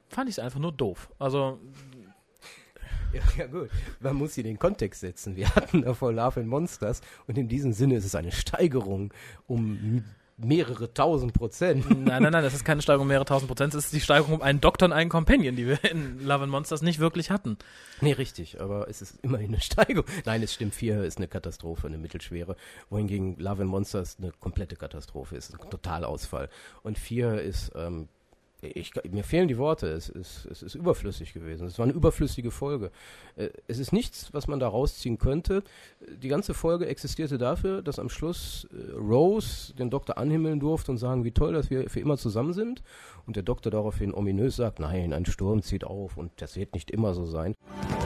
Fand 0.09 0.29
ich 0.29 0.35
es 0.35 0.39
einfach 0.39 0.59
nur 0.59 0.71
doof. 0.71 1.09
Also 1.19 1.59
ja, 3.13 3.21
ja, 3.37 3.47
gut. 3.47 3.69
Man 3.99 4.15
muss 4.15 4.35
hier 4.35 4.43
den 4.43 4.59
Kontext 4.59 5.01
setzen. 5.01 5.35
Wir 5.35 5.53
hatten 5.55 5.83
davor 5.83 6.11
Love 6.11 6.41
and 6.41 6.49
Monsters 6.49 7.01
und 7.27 7.37
in 7.37 7.47
diesem 7.47 7.73
Sinne 7.73 7.95
ist 7.95 8.05
es 8.05 8.15
eine 8.15 8.31
Steigerung 8.31 9.13
um 9.45 10.03
mehrere 10.37 10.93
tausend 10.93 11.33
Prozent. 11.33 11.89
Nein, 11.89 12.21
nein, 12.21 12.31
nein, 12.31 12.43
das 12.43 12.53
ist 12.53 12.63
keine 12.63 12.81
Steigerung 12.81 13.03
um 13.03 13.07
mehrere 13.07 13.25
tausend 13.25 13.47
Prozent. 13.47 13.73
Das 13.73 13.85
ist 13.85 13.93
die 13.93 13.99
Steigerung 13.99 14.35
um 14.35 14.41
einen 14.41 14.61
Doktor 14.61 14.85
und 14.85 14.93
einen 14.93 15.09
Companion, 15.09 15.55
die 15.55 15.67
wir 15.67 15.83
in 15.83 16.19
Love 16.19 16.43
and 16.43 16.51
Monsters 16.51 16.81
nicht 16.81 16.99
wirklich 16.99 17.31
hatten. 17.31 17.57
Nee, 18.01 18.13
richtig, 18.13 18.61
aber 18.61 18.87
es 18.87 19.01
ist 19.01 19.17
immerhin 19.23 19.49
eine 19.49 19.61
Steigerung. 19.61 20.05
Nein, 20.25 20.43
es 20.43 20.53
stimmt, 20.53 20.75
vier 20.75 21.03
ist 21.03 21.17
eine 21.17 21.27
Katastrophe, 21.27 21.87
eine 21.87 21.97
mittelschwere, 21.97 22.55
wohingegen 22.89 23.35
Love 23.37 23.63
and 23.63 23.71
Monsters 23.71 24.17
eine 24.19 24.31
komplette 24.31 24.75
Katastrophe 24.75 25.35
ist, 25.35 25.53
ein 25.53 25.69
Totalausfall. 25.69 26.49
Und 26.83 26.99
vier 26.99 27.41
ist 27.41 27.71
ähm, 27.75 28.07
ich, 28.61 28.91
mir 29.11 29.23
fehlen 29.23 29.47
die 29.47 29.57
Worte. 29.57 29.87
Es 29.87 30.09
ist, 30.09 30.45
es 30.45 30.63
ist 30.63 30.73
überflüssig 30.75 31.33
gewesen. 31.33 31.67
Es 31.67 31.77
war 31.77 31.85
eine 31.85 31.93
überflüssige 31.93 32.49
Folge. 32.49 32.91
Äh, 33.35 33.49
es 33.67 33.77
ist 33.77 33.93
nichts, 33.93 34.33
was 34.33 34.47
man 34.47 34.59
da 34.59 34.67
rausziehen 34.67 35.19
könnte. 35.19 35.63
Die 36.01 36.27
ganze 36.27 36.53
Folge 36.55 36.87
existierte 36.87 37.37
dafür, 37.37 37.83
dass 37.83 37.99
am 37.99 38.09
Schluss 38.09 38.67
äh, 38.71 38.93
Rose 38.93 39.75
den 39.75 39.91
Doktor 39.91 40.17
anhimmeln 40.17 40.59
durfte 40.59 40.91
und 40.91 40.97
sagen, 40.97 41.23
wie 41.23 41.31
toll, 41.31 41.53
dass 41.53 41.69
wir 41.69 41.87
für 41.89 41.99
immer 41.99 42.17
zusammen 42.17 42.53
sind. 42.53 42.81
Und 43.27 43.35
der 43.35 43.43
Doktor 43.43 43.69
daraufhin 43.69 44.13
ominös 44.13 44.55
sagt, 44.55 44.79
nein, 44.79 45.13
ein 45.13 45.25
Sturm 45.25 45.61
zieht 45.61 45.83
auf 45.83 46.17
und 46.17 46.31
das 46.37 46.55
wird 46.55 46.73
nicht 46.73 46.89
immer 46.89 47.13
so 47.13 47.25
sein. 47.25 47.53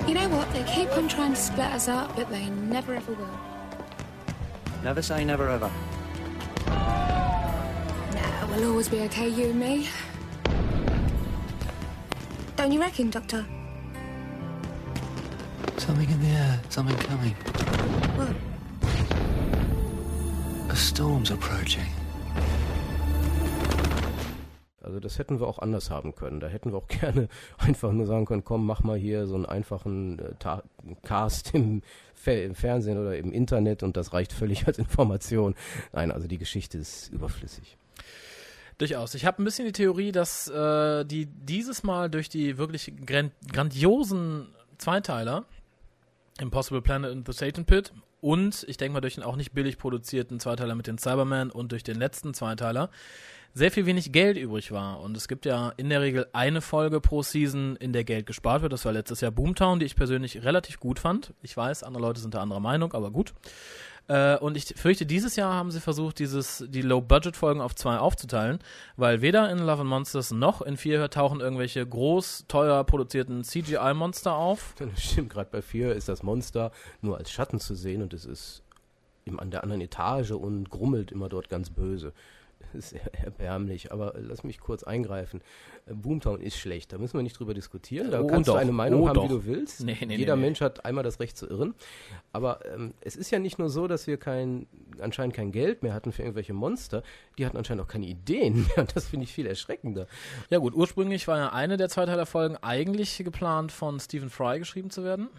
You 0.07 0.15
know 0.15 0.29
what? 0.31 0.47
They 0.53 0.63
keep 0.63 0.91
on 0.97 1.07
trying 1.07 1.33
to 1.33 1.39
split 1.39 1.71
us 1.73 1.87
up, 1.87 2.13
but 2.15 2.29
they 2.29 2.49
never 2.49 2.95
ever 2.95 3.11
will. 3.17 3.27
Never 4.83 5.01
say 5.01 5.23
never 5.23 5.47
ever. 5.47 5.69
Nah, 6.67 8.47
we'll 8.49 8.69
always 8.69 8.89
be 8.89 9.01
okay, 9.01 9.29
you 9.29 9.51
and 9.51 9.59
me. 9.59 9.87
Don't 12.61 12.71
you 12.71 12.79
reckon, 12.79 13.09
Doctor? 13.09 13.43
Something 15.77 16.07
in 16.11 16.21
the 16.21 16.27
air, 16.27 16.59
something 16.69 16.95
coming. 17.07 17.33
What? 18.15 18.35
A 20.69 20.75
storm's 20.75 21.31
approaching. 21.31 21.87
Also 24.83 24.99
das 24.99 25.17
hätten 25.17 25.39
wir 25.39 25.47
auch 25.47 25.57
anders 25.57 25.89
haben 25.89 26.13
können. 26.13 26.39
Da 26.39 26.49
hätten 26.49 26.71
wir 26.71 26.77
auch 26.77 26.87
gerne 26.99 27.29
einfach 27.57 27.91
nur 27.93 28.05
sagen 28.05 28.25
können, 28.25 28.43
komm, 28.45 28.67
mach 28.67 28.83
mal 28.83 28.95
hier 28.95 29.25
so 29.25 29.33
einen 29.33 29.47
einfachen 29.47 30.19
äh, 30.19 30.35
Cast 31.01 31.55
im, 31.55 31.81
im, 32.27 32.53
Fernsehen 32.53 32.99
oder 32.99 33.17
im 33.17 33.31
Internet 33.31 33.81
und 33.81 33.97
das 33.97 34.13
reicht 34.13 34.33
völlig 34.33 34.67
als 34.67 34.77
Information. 34.77 35.55
Nein, 35.93 36.11
also 36.11 36.27
die 36.27 36.37
Geschichte 36.37 36.77
ist 36.77 37.09
überflüssig. 37.09 37.79
Durchaus. 38.81 39.13
Ich 39.13 39.27
habe 39.27 39.39
ein 39.39 39.45
bisschen 39.45 39.67
die 39.67 39.73
Theorie, 39.73 40.11
dass 40.11 40.47
äh, 40.47 41.05
die 41.05 41.27
dieses 41.27 41.83
Mal 41.83 42.09
durch 42.09 42.29
die 42.29 42.57
wirklich 42.57 42.91
grand 43.05 43.31
grandiosen 43.53 44.47
Zweiteiler 44.79 45.45
Impossible 46.39 46.81
Planet 46.81 47.11
and 47.11 47.27
the 47.27 47.31
Satan 47.31 47.65
Pit 47.65 47.93
und 48.21 48.65
ich 48.67 48.77
denke 48.77 48.93
mal 48.93 49.01
durch 49.01 49.13
den 49.13 49.23
auch 49.23 49.35
nicht 49.35 49.51
billig 49.51 49.77
produzierten 49.77 50.39
Zweiteiler 50.39 50.73
mit 50.73 50.87
den 50.87 50.97
Cybermen 50.97 51.51
und 51.51 51.71
durch 51.71 51.83
den 51.83 51.97
letzten 51.97 52.33
Zweiteiler 52.33 52.89
sehr 53.53 53.69
viel 53.69 53.85
wenig 53.85 54.11
Geld 54.13 54.35
übrig 54.35 54.71
war. 54.71 55.01
Und 55.01 55.15
es 55.15 55.27
gibt 55.27 55.45
ja 55.45 55.73
in 55.77 55.89
der 55.89 56.01
Regel 56.01 56.25
eine 56.33 56.61
Folge 56.61 57.01
pro 57.01 57.21
Season, 57.21 57.75
in 57.75 57.93
der 57.93 58.03
Geld 58.03 58.25
gespart 58.25 58.63
wird. 58.63 58.73
Das 58.73 58.85
war 58.85 58.93
letztes 58.93 59.21
Jahr 59.21 59.31
Boomtown, 59.31 59.79
die 59.79 59.85
ich 59.85 59.95
persönlich 59.95 60.43
relativ 60.43 60.79
gut 60.79 60.97
fand. 60.97 61.35
Ich 61.43 61.55
weiß, 61.55 61.83
andere 61.83 62.01
Leute 62.01 62.19
sind 62.19 62.33
da 62.33 62.41
anderer 62.41 62.61
Meinung, 62.61 62.93
aber 62.93 63.11
gut. 63.11 63.33
Äh, 64.07 64.37
und 64.37 64.57
ich 64.57 64.65
fürchte, 64.75 65.05
dieses 65.05 65.35
Jahr 65.35 65.53
haben 65.53 65.71
sie 65.71 65.79
versucht, 65.79 66.19
dieses, 66.19 66.65
die 66.67 66.81
Low-Budget-Folgen 66.81 67.61
auf 67.61 67.75
zwei 67.75 67.97
aufzuteilen, 67.97 68.59
weil 68.97 69.21
weder 69.21 69.49
in 69.49 69.59
Love 69.59 69.81
and 69.81 69.89
Monsters 69.89 70.31
noch 70.31 70.61
in 70.61 70.77
Vier 70.77 71.09
tauchen 71.09 71.39
irgendwelche 71.39 71.85
groß, 71.85 72.45
teuer 72.47 72.83
produzierten 72.83 73.43
CGI-Monster 73.43 74.33
auf. 74.35 74.75
Das 74.91 75.03
stimmt, 75.03 75.29
gerade 75.29 75.49
bei 75.49 75.61
Vier 75.61 75.93
ist 75.95 76.09
das 76.09 76.23
Monster 76.23 76.71
nur 77.01 77.17
als 77.17 77.31
Schatten 77.31 77.59
zu 77.59 77.75
sehen 77.75 78.01
und 78.01 78.13
es 78.13 78.25
ist 78.25 78.63
im, 79.25 79.39
an 79.39 79.51
der 79.51 79.63
anderen 79.63 79.81
Etage 79.81 80.31
und 80.31 80.69
grummelt 80.69 81.11
immer 81.11 81.29
dort 81.29 81.49
ganz 81.49 81.69
böse. 81.69 82.13
sehr 82.79 83.13
erbärmlich, 83.23 83.91
aber 83.91 84.13
lass 84.17 84.43
mich 84.43 84.59
kurz 84.59 84.83
eingreifen. 84.83 85.41
Äh, 85.85 85.93
Boomtown 85.93 86.41
ist 86.41 86.57
schlecht, 86.57 86.93
da 86.93 86.97
müssen 86.97 87.17
wir 87.17 87.23
nicht 87.23 87.39
drüber 87.39 87.53
diskutieren. 87.53 88.11
Da 88.11 88.21
oh, 88.21 88.27
kannst 88.27 88.47
doch. 88.47 88.53
du 88.53 88.59
eine 88.59 88.71
Meinung 88.71 89.03
oh, 89.03 89.07
haben, 89.07 89.15
doch. 89.15 89.23
wie 89.25 89.29
du 89.29 89.45
willst. 89.45 89.83
Nee, 89.83 89.97
nee, 90.05 90.15
Jeder 90.15 90.35
nee, 90.35 90.43
Mensch 90.43 90.61
hat 90.61 90.85
einmal 90.85 91.03
das 91.03 91.19
Recht 91.19 91.37
zu 91.37 91.47
irren. 91.47 91.73
Aber 92.31 92.65
ähm, 92.73 92.93
es 93.01 93.15
ist 93.15 93.31
ja 93.31 93.39
nicht 93.39 93.59
nur 93.59 93.69
so, 93.69 93.87
dass 93.87 94.07
wir 94.07 94.17
kein, 94.17 94.67
anscheinend 94.99 95.35
kein 95.35 95.51
Geld 95.51 95.83
mehr 95.83 95.93
hatten 95.93 96.11
für 96.11 96.21
irgendwelche 96.21 96.53
Monster, 96.53 97.03
die 97.37 97.45
hatten 97.45 97.57
anscheinend 97.57 97.83
auch 97.83 97.89
keine 97.89 98.05
Ideen 98.05 98.67
mehr. 98.75 98.85
Das 98.93 99.07
finde 99.07 99.25
ich 99.25 99.33
viel 99.33 99.47
erschreckender. 99.47 100.07
Ja 100.49 100.59
gut, 100.59 100.73
ursprünglich 100.73 101.27
war 101.27 101.37
ja 101.37 101.53
eine 101.53 101.77
der 101.77 101.89
Zweiteiler-Folgen 101.89 102.57
eigentlich 102.57 103.17
geplant 103.17 103.71
von 103.71 103.99
Stephen 103.99 104.29
Fry 104.29 104.59
geschrieben 104.59 104.89
zu 104.89 105.03
werden. 105.03 105.29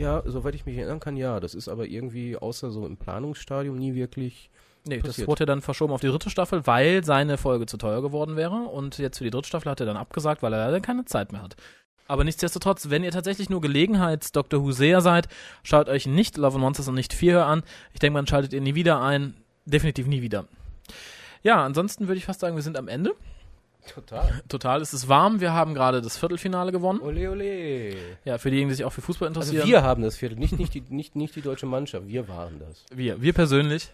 Ja, 0.00 0.22
soweit 0.24 0.54
ich 0.54 0.64
mich 0.64 0.76
erinnern 0.78 0.98
kann, 0.98 1.16
ja. 1.16 1.40
Das 1.40 1.54
ist 1.54 1.68
aber 1.68 1.86
irgendwie 1.86 2.36
außer 2.36 2.70
so 2.70 2.86
im 2.86 2.96
Planungsstadium 2.96 3.76
nie 3.76 3.94
wirklich 3.94 4.50
Nee, 4.86 4.96
passiert. 4.96 5.18
das 5.18 5.26
wurde 5.28 5.44
dann 5.44 5.60
verschoben 5.60 5.92
auf 5.92 6.00
die 6.00 6.06
dritte 6.06 6.30
Staffel, 6.30 6.66
weil 6.66 7.04
seine 7.04 7.36
Folge 7.36 7.66
zu 7.66 7.76
teuer 7.76 8.00
geworden 8.00 8.34
wäre. 8.36 8.56
Und 8.56 8.96
jetzt 8.96 9.18
für 9.18 9.24
die 9.24 9.30
dritte 9.30 9.48
Staffel 9.48 9.70
hat 9.70 9.78
er 9.80 9.84
dann 9.86 9.98
abgesagt, 9.98 10.42
weil 10.42 10.54
er 10.54 10.64
leider 10.66 10.80
keine 10.80 11.04
Zeit 11.04 11.32
mehr 11.32 11.42
hat. 11.42 11.54
Aber 12.06 12.24
nichtsdestotrotz, 12.24 12.88
wenn 12.88 13.04
ihr 13.04 13.10
tatsächlich 13.10 13.50
nur 13.50 13.60
Gelegenheits-Dr. 13.60 14.62
Husea 14.62 15.00
seid, 15.02 15.28
schaut 15.62 15.88
euch 15.90 16.06
nicht 16.06 16.38
Love 16.38 16.54
and 16.54 16.62
Monsters 16.62 16.88
und 16.88 16.94
nicht 16.94 17.12
Fear 17.12 17.44
an. 17.46 17.62
Ich 17.92 18.00
denke, 18.00 18.14
man 18.14 18.26
schaltet 18.26 18.52
ihr 18.54 18.60
nie 18.62 18.74
wieder 18.74 19.00
ein. 19.02 19.34
Definitiv 19.66 20.06
nie 20.06 20.22
wieder. 20.22 20.46
Ja, 21.42 21.62
ansonsten 21.62 22.08
würde 22.08 22.16
ich 22.18 22.24
fast 22.24 22.40
sagen, 22.40 22.56
wir 22.56 22.62
sind 22.62 22.76
am 22.78 22.88
Ende. 22.88 23.12
Total. 23.86 24.42
Total. 24.48 24.80
Es 24.80 24.92
ist 24.92 25.08
warm. 25.08 25.40
Wir 25.40 25.52
haben 25.52 25.74
gerade 25.74 26.02
das 26.02 26.16
Viertelfinale 26.16 26.72
gewonnen. 26.72 27.00
Ole, 27.00 27.30
ole. 27.30 27.94
Ja, 28.24 28.38
für 28.38 28.50
diejenigen, 28.50 28.70
die 28.70 28.76
sich 28.76 28.84
auch 28.84 28.92
für 28.92 29.02
Fußball 29.02 29.28
also 29.28 29.40
interessieren. 29.40 29.62
Also 29.62 29.72
wir 29.72 29.82
haben 29.82 30.02
das 30.02 30.16
Viertel, 30.16 30.38
nicht, 30.38 30.58
nicht, 30.58 30.74
die, 30.74 30.82
nicht, 30.88 31.16
nicht 31.16 31.36
die 31.36 31.42
deutsche 31.42 31.66
Mannschaft. 31.66 32.06
Wir 32.06 32.28
waren 32.28 32.58
das. 32.60 32.84
Wir, 32.94 33.20
wir 33.20 33.32
persönlich. 33.32 33.90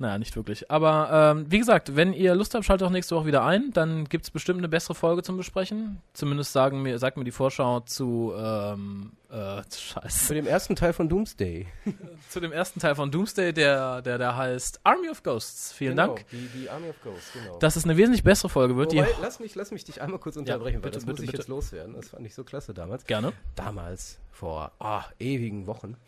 Naja, 0.00 0.18
nicht 0.18 0.34
wirklich. 0.34 0.70
Aber 0.70 1.34
ähm, 1.36 1.44
wie 1.50 1.58
gesagt, 1.58 1.94
wenn 1.94 2.14
ihr 2.14 2.34
Lust 2.34 2.54
habt, 2.54 2.64
schaltet 2.64 2.86
auch 2.86 2.90
nächste 2.90 3.14
Woche 3.14 3.26
wieder 3.26 3.44
ein. 3.44 3.70
Dann 3.74 4.08
gibt 4.08 4.24
es 4.24 4.30
bestimmt 4.30 4.56
eine 4.56 4.68
bessere 4.68 4.94
Folge 4.94 5.22
zum 5.22 5.36
Besprechen. 5.36 6.00
Zumindest 6.14 6.54
sagen 6.54 6.80
mir, 6.80 6.98
sagt 6.98 7.18
mir 7.18 7.24
die 7.24 7.30
Vorschau 7.30 7.80
zu 7.80 8.32
ähm, 8.34 9.12
äh, 9.28 9.60
Scheiße. 9.70 10.28
Zu 10.28 10.32
dem 10.32 10.46
ersten 10.46 10.74
Teil 10.74 10.94
von 10.94 11.10
Doomsday. 11.10 11.66
zu 12.30 12.40
dem 12.40 12.50
ersten 12.50 12.80
Teil 12.80 12.94
von 12.94 13.10
Doomsday, 13.10 13.52
der, 13.52 14.00
der, 14.00 14.16
der 14.16 14.34
heißt 14.38 14.80
Army 14.84 15.10
of 15.10 15.22
Ghosts. 15.22 15.74
Vielen 15.74 15.96
genau, 15.96 16.14
Dank. 16.14 16.26
Die, 16.30 16.48
die 16.48 16.70
Army 16.70 16.88
of 16.88 17.02
Ghosts, 17.02 17.34
genau. 17.34 17.58
Dass 17.58 17.76
es 17.76 17.84
eine 17.84 17.98
wesentlich 17.98 18.24
bessere 18.24 18.48
Folge 18.48 18.76
wird. 18.76 18.94
Wobei, 18.94 19.02
die 19.02 19.10
lass, 19.20 19.38
mich, 19.38 19.54
lass 19.54 19.70
mich 19.70 19.84
dich 19.84 20.00
einmal 20.00 20.18
kurz 20.18 20.38
unterbrechen, 20.38 20.76
weil 20.76 20.92
bitte, 20.92 20.94
das 20.94 21.04
bitte, 21.04 21.12
muss 21.12 21.20
ich 21.20 21.26
bitte. 21.26 21.42
jetzt 21.42 21.48
loswerden. 21.48 21.92
Das 21.92 22.08
fand 22.08 22.24
ich 22.24 22.34
so 22.34 22.42
klasse 22.42 22.72
damals. 22.72 23.04
Gerne. 23.04 23.34
Damals, 23.54 24.18
vor 24.30 24.72
ah, 24.78 25.04
ewigen 25.18 25.66
Wochen, 25.66 25.98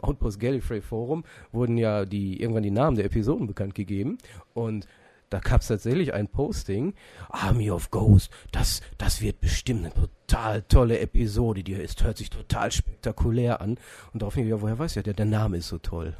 im 0.00 0.08
Outpost 0.08 0.40
Gallifrey 0.40 0.80
Forum 0.80 1.24
wurden 1.52 1.76
ja 1.76 2.04
die 2.04 2.40
irgendwann 2.40 2.62
die 2.62 2.70
Namen 2.70 2.96
der 2.96 3.06
Episoden 3.06 3.46
bekannt 3.46 3.74
gegeben 3.74 4.18
und 4.54 4.86
da 5.30 5.38
gab 5.38 5.60
es 5.60 5.68
tatsächlich 5.68 6.12
ein 6.12 6.26
Posting, 6.26 6.92
Army 7.28 7.70
of 7.70 7.92
Ghosts, 7.92 8.30
das, 8.50 8.82
das 8.98 9.20
wird 9.20 9.40
bestimmt 9.40 9.84
eine 9.84 9.94
total 9.94 10.62
tolle 10.62 10.98
Episode, 10.98 11.62
die 11.62 11.72
ist, 11.72 12.02
hört 12.02 12.18
sich 12.18 12.30
total 12.30 12.72
spektakulär 12.72 13.60
an. 13.60 13.78
Und 14.12 14.22
daraufhin, 14.22 14.48
ja, 14.48 14.60
woher 14.60 14.78
weiß 14.78 14.96
ja, 14.96 15.02
der, 15.02 15.14
der 15.14 15.26
Name 15.26 15.58
ist 15.58 15.68
so 15.68 15.78
toll. 15.78 16.16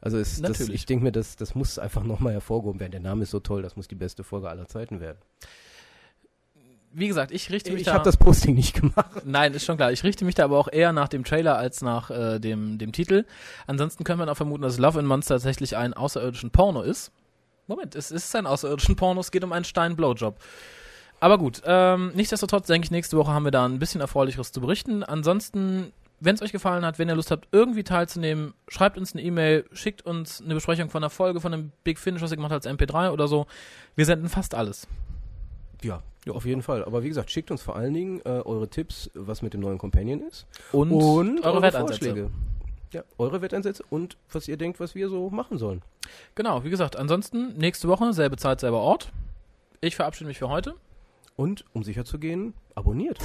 Also 0.00 0.16
es, 0.18 0.40
das, 0.40 0.58
Natürlich. 0.58 0.74
ich 0.74 0.86
denke 0.86 1.04
mir, 1.04 1.12
das, 1.12 1.36
das 1.36 1.54
muss 1.54 1.78
einfach 1.78 2.02
nochmal 2.02 2.32
hervorgehoben 2.32 2.80
werden. 2.80 2.92
Der 2.92 3.00
Name 3.00 3.24
ist 3.24 3.30
so 3.30 3.40
toll, 3.40 3.60
das 3.60 3.76
muss 3.76 3.88
die 3.88 3.94
beste 3.94 4.24
Folge 4.24 4.48
aller 4.48 4.66
Zeiten 4.66 5.00
werden. 5.00 5.18
Wie 6.98 7.08
gesagt, 7.08 7.30
ich 7.30 7.50
richte 7.50 7.72
mich 7.72 7.80
Ich 7.82 7.86
da. 7.88 7.92
habe 7.92 8.04
das 8.04 8.16
Posting 8.16 8.54
nicht 8.54 8.74
gemacht. 8.80 9.22
Nein, 9.26 9.52
ist 9.52 9.66
schon 9.66 9.76
klar. 9.76 9.92
Ich 9.92 10.02
richte 10.02 10.24
mich 10.24 10.34
da 10.34 10.44
aber 10.44 10.58
auch 10.58 10.68
eher 10.72 10.94
nach 10.94 11.08
dem 11.08 11.24
Trailer 11.24 11.58
als 11.58 11.82
nach 11.82 12.10
äh, 12.10 12.38
dem, 12.38 12.78
dem 12.78 12.92
Titel. 12.92 13.26
Ansonsten 13.66 14.02
könnte 14.02 14.20
man 14.20 14.30
auch 14.30 14.36
vermuten, 14.36 14.62
dass 14.62 14.78
Love 14.78 15.00
and 15.00 15.08
Monster 15.08 15.34
tatsächlich 15.34 15.76
ein 15.76 15.92
außerirdischen 15.92 16.52
Porno 16.52 16.80
ist. 16.80 17.12
Moment, 17.66 17.94
es 17.96 18.10
ist 18.10 18.34
ein 18.34 18.46
außerirdischen 18.46 18.96
Porno, 18.96 19.20
es 19.20 19.30
geht 19.30 19.44
um 19.44 19.52
einen 19.52 19.66
Stein-Blowjob. 19.66 20.38
Aber 21.20 21.36
gut, 21.36 21.60
ähm, 21.66 22.12
nichtsdestotrotz 22.14 22.66
denke 22.66 22.86
ich, 22.86 22.90
nächste 22.90 23.18
Woche 23.18 23.30
haben 23.32 23.44
wir 23.44 23.50
da 23.50 23.66
ein 23.66 23.78
bisschen 23.78 24.00
Erfreulicheres 24.00 24.52
zu 24.52 24.62
berichten. 24.62 25.02
Ansonsten, 25.02 25.92
wenn 26.20 26.34
es 26.34 26.40
euch 26.40 26.52
gefallen 26.52 26.86
hat, 26.86 26.98
wenn 26.98 27.08
ihr 27.10 27.14
Lust 27.14 27.30
habt, 27.30 27.46
irgendwie 27.52 27.84
teilzunehmen, 27.84 28.54
schreibt 28.68 28.96
uns 28.96 29.12
eine 29.12 29.22
E-Mail, 29.22 29.66
schickt 29.72 30.00
uns 30.06 30.40
eine 30.42 30.54
Besprechung 30.54 30.88
von 30.88 31.02
einer 31.02 31.10
Folge 31.10 31.42
von 31.42 31.52
einem 31.52 31.72
Big 31.84 31.98
Finish, 31.98 32.22
was 32.22 32.30
ihr 32.30 32.36
gemacht 32.36 32.52
habt, 32.52 32.66
als 32.66 32.74
MP3 32.74 33.10
oder 33.10 33.28
so. 33.28 33.46
Wir 33.96 34.06
senden 34.06 34.30
fast 34.30 34.54
alles 34.54 34.86
ja. 35.86 36.02
Ja, 36.26 36.32
auf 36.32 36.44
jeden 36.44 36.62
Fall. 36.62 36.84
Aber 36.84 37.04
wie 37.04 37.08
gesagt, 37.08 37.30
schickt 37.30 37.52
uns 37.52 37.62
vor 37.62 37.76
allen 37.76 37.94
Dingen 37.94 38.20
äh, 38.24 38.40
eure 38.44 38.68
Tipps, 38.68 39.10
was 39.14 39.42
mit 39.42 39.54
dem 39.54 39.60
neuen 39.60 39.78
Companion 39.78 40.20
ist. 40.20 40.44
Und, 40.72 40.90
und 40.90 41.44
eure, 41.44 41.60
eure 41.60 41.72
Vorschläge. 41.72 42.30
Ja, 42.92 43.04
eure 43.18 43.42
Wetteinsätze 43.42 43.84
und 43.90 44.16
was 44.32 44.48
ihr 44.48 44.56
denkt, 44.56 44.80
was 44.80 44.94
wir 44.94 45.08
so 45.08 45.30
machen 45.30 45.58
sollen. 45.58 45.82
Genau, 46.34 46.64
wie 46.64 46.70
gesagt, 46.70 46.96
ansonsten 46.96 47.56
nächste 47.56 47.88
Woche, 47.88 48.12
selbe 48.12 48.36
Zeit, 48.36 48.60
selber 48.60 48.80
Ort. 48.80 49.12
Ich 49.80 49.96
verabschiede 49.96 50.26
mich 50.26 50.38
für 50.38 50.48
heute. 50.48 50.74
Und 51.36 51.64
um 51.74 51.84
sicher 51.84 52.04
zu 52.04 52.18
gehen, 52.18 52.54
abonniert. 52.74 53.18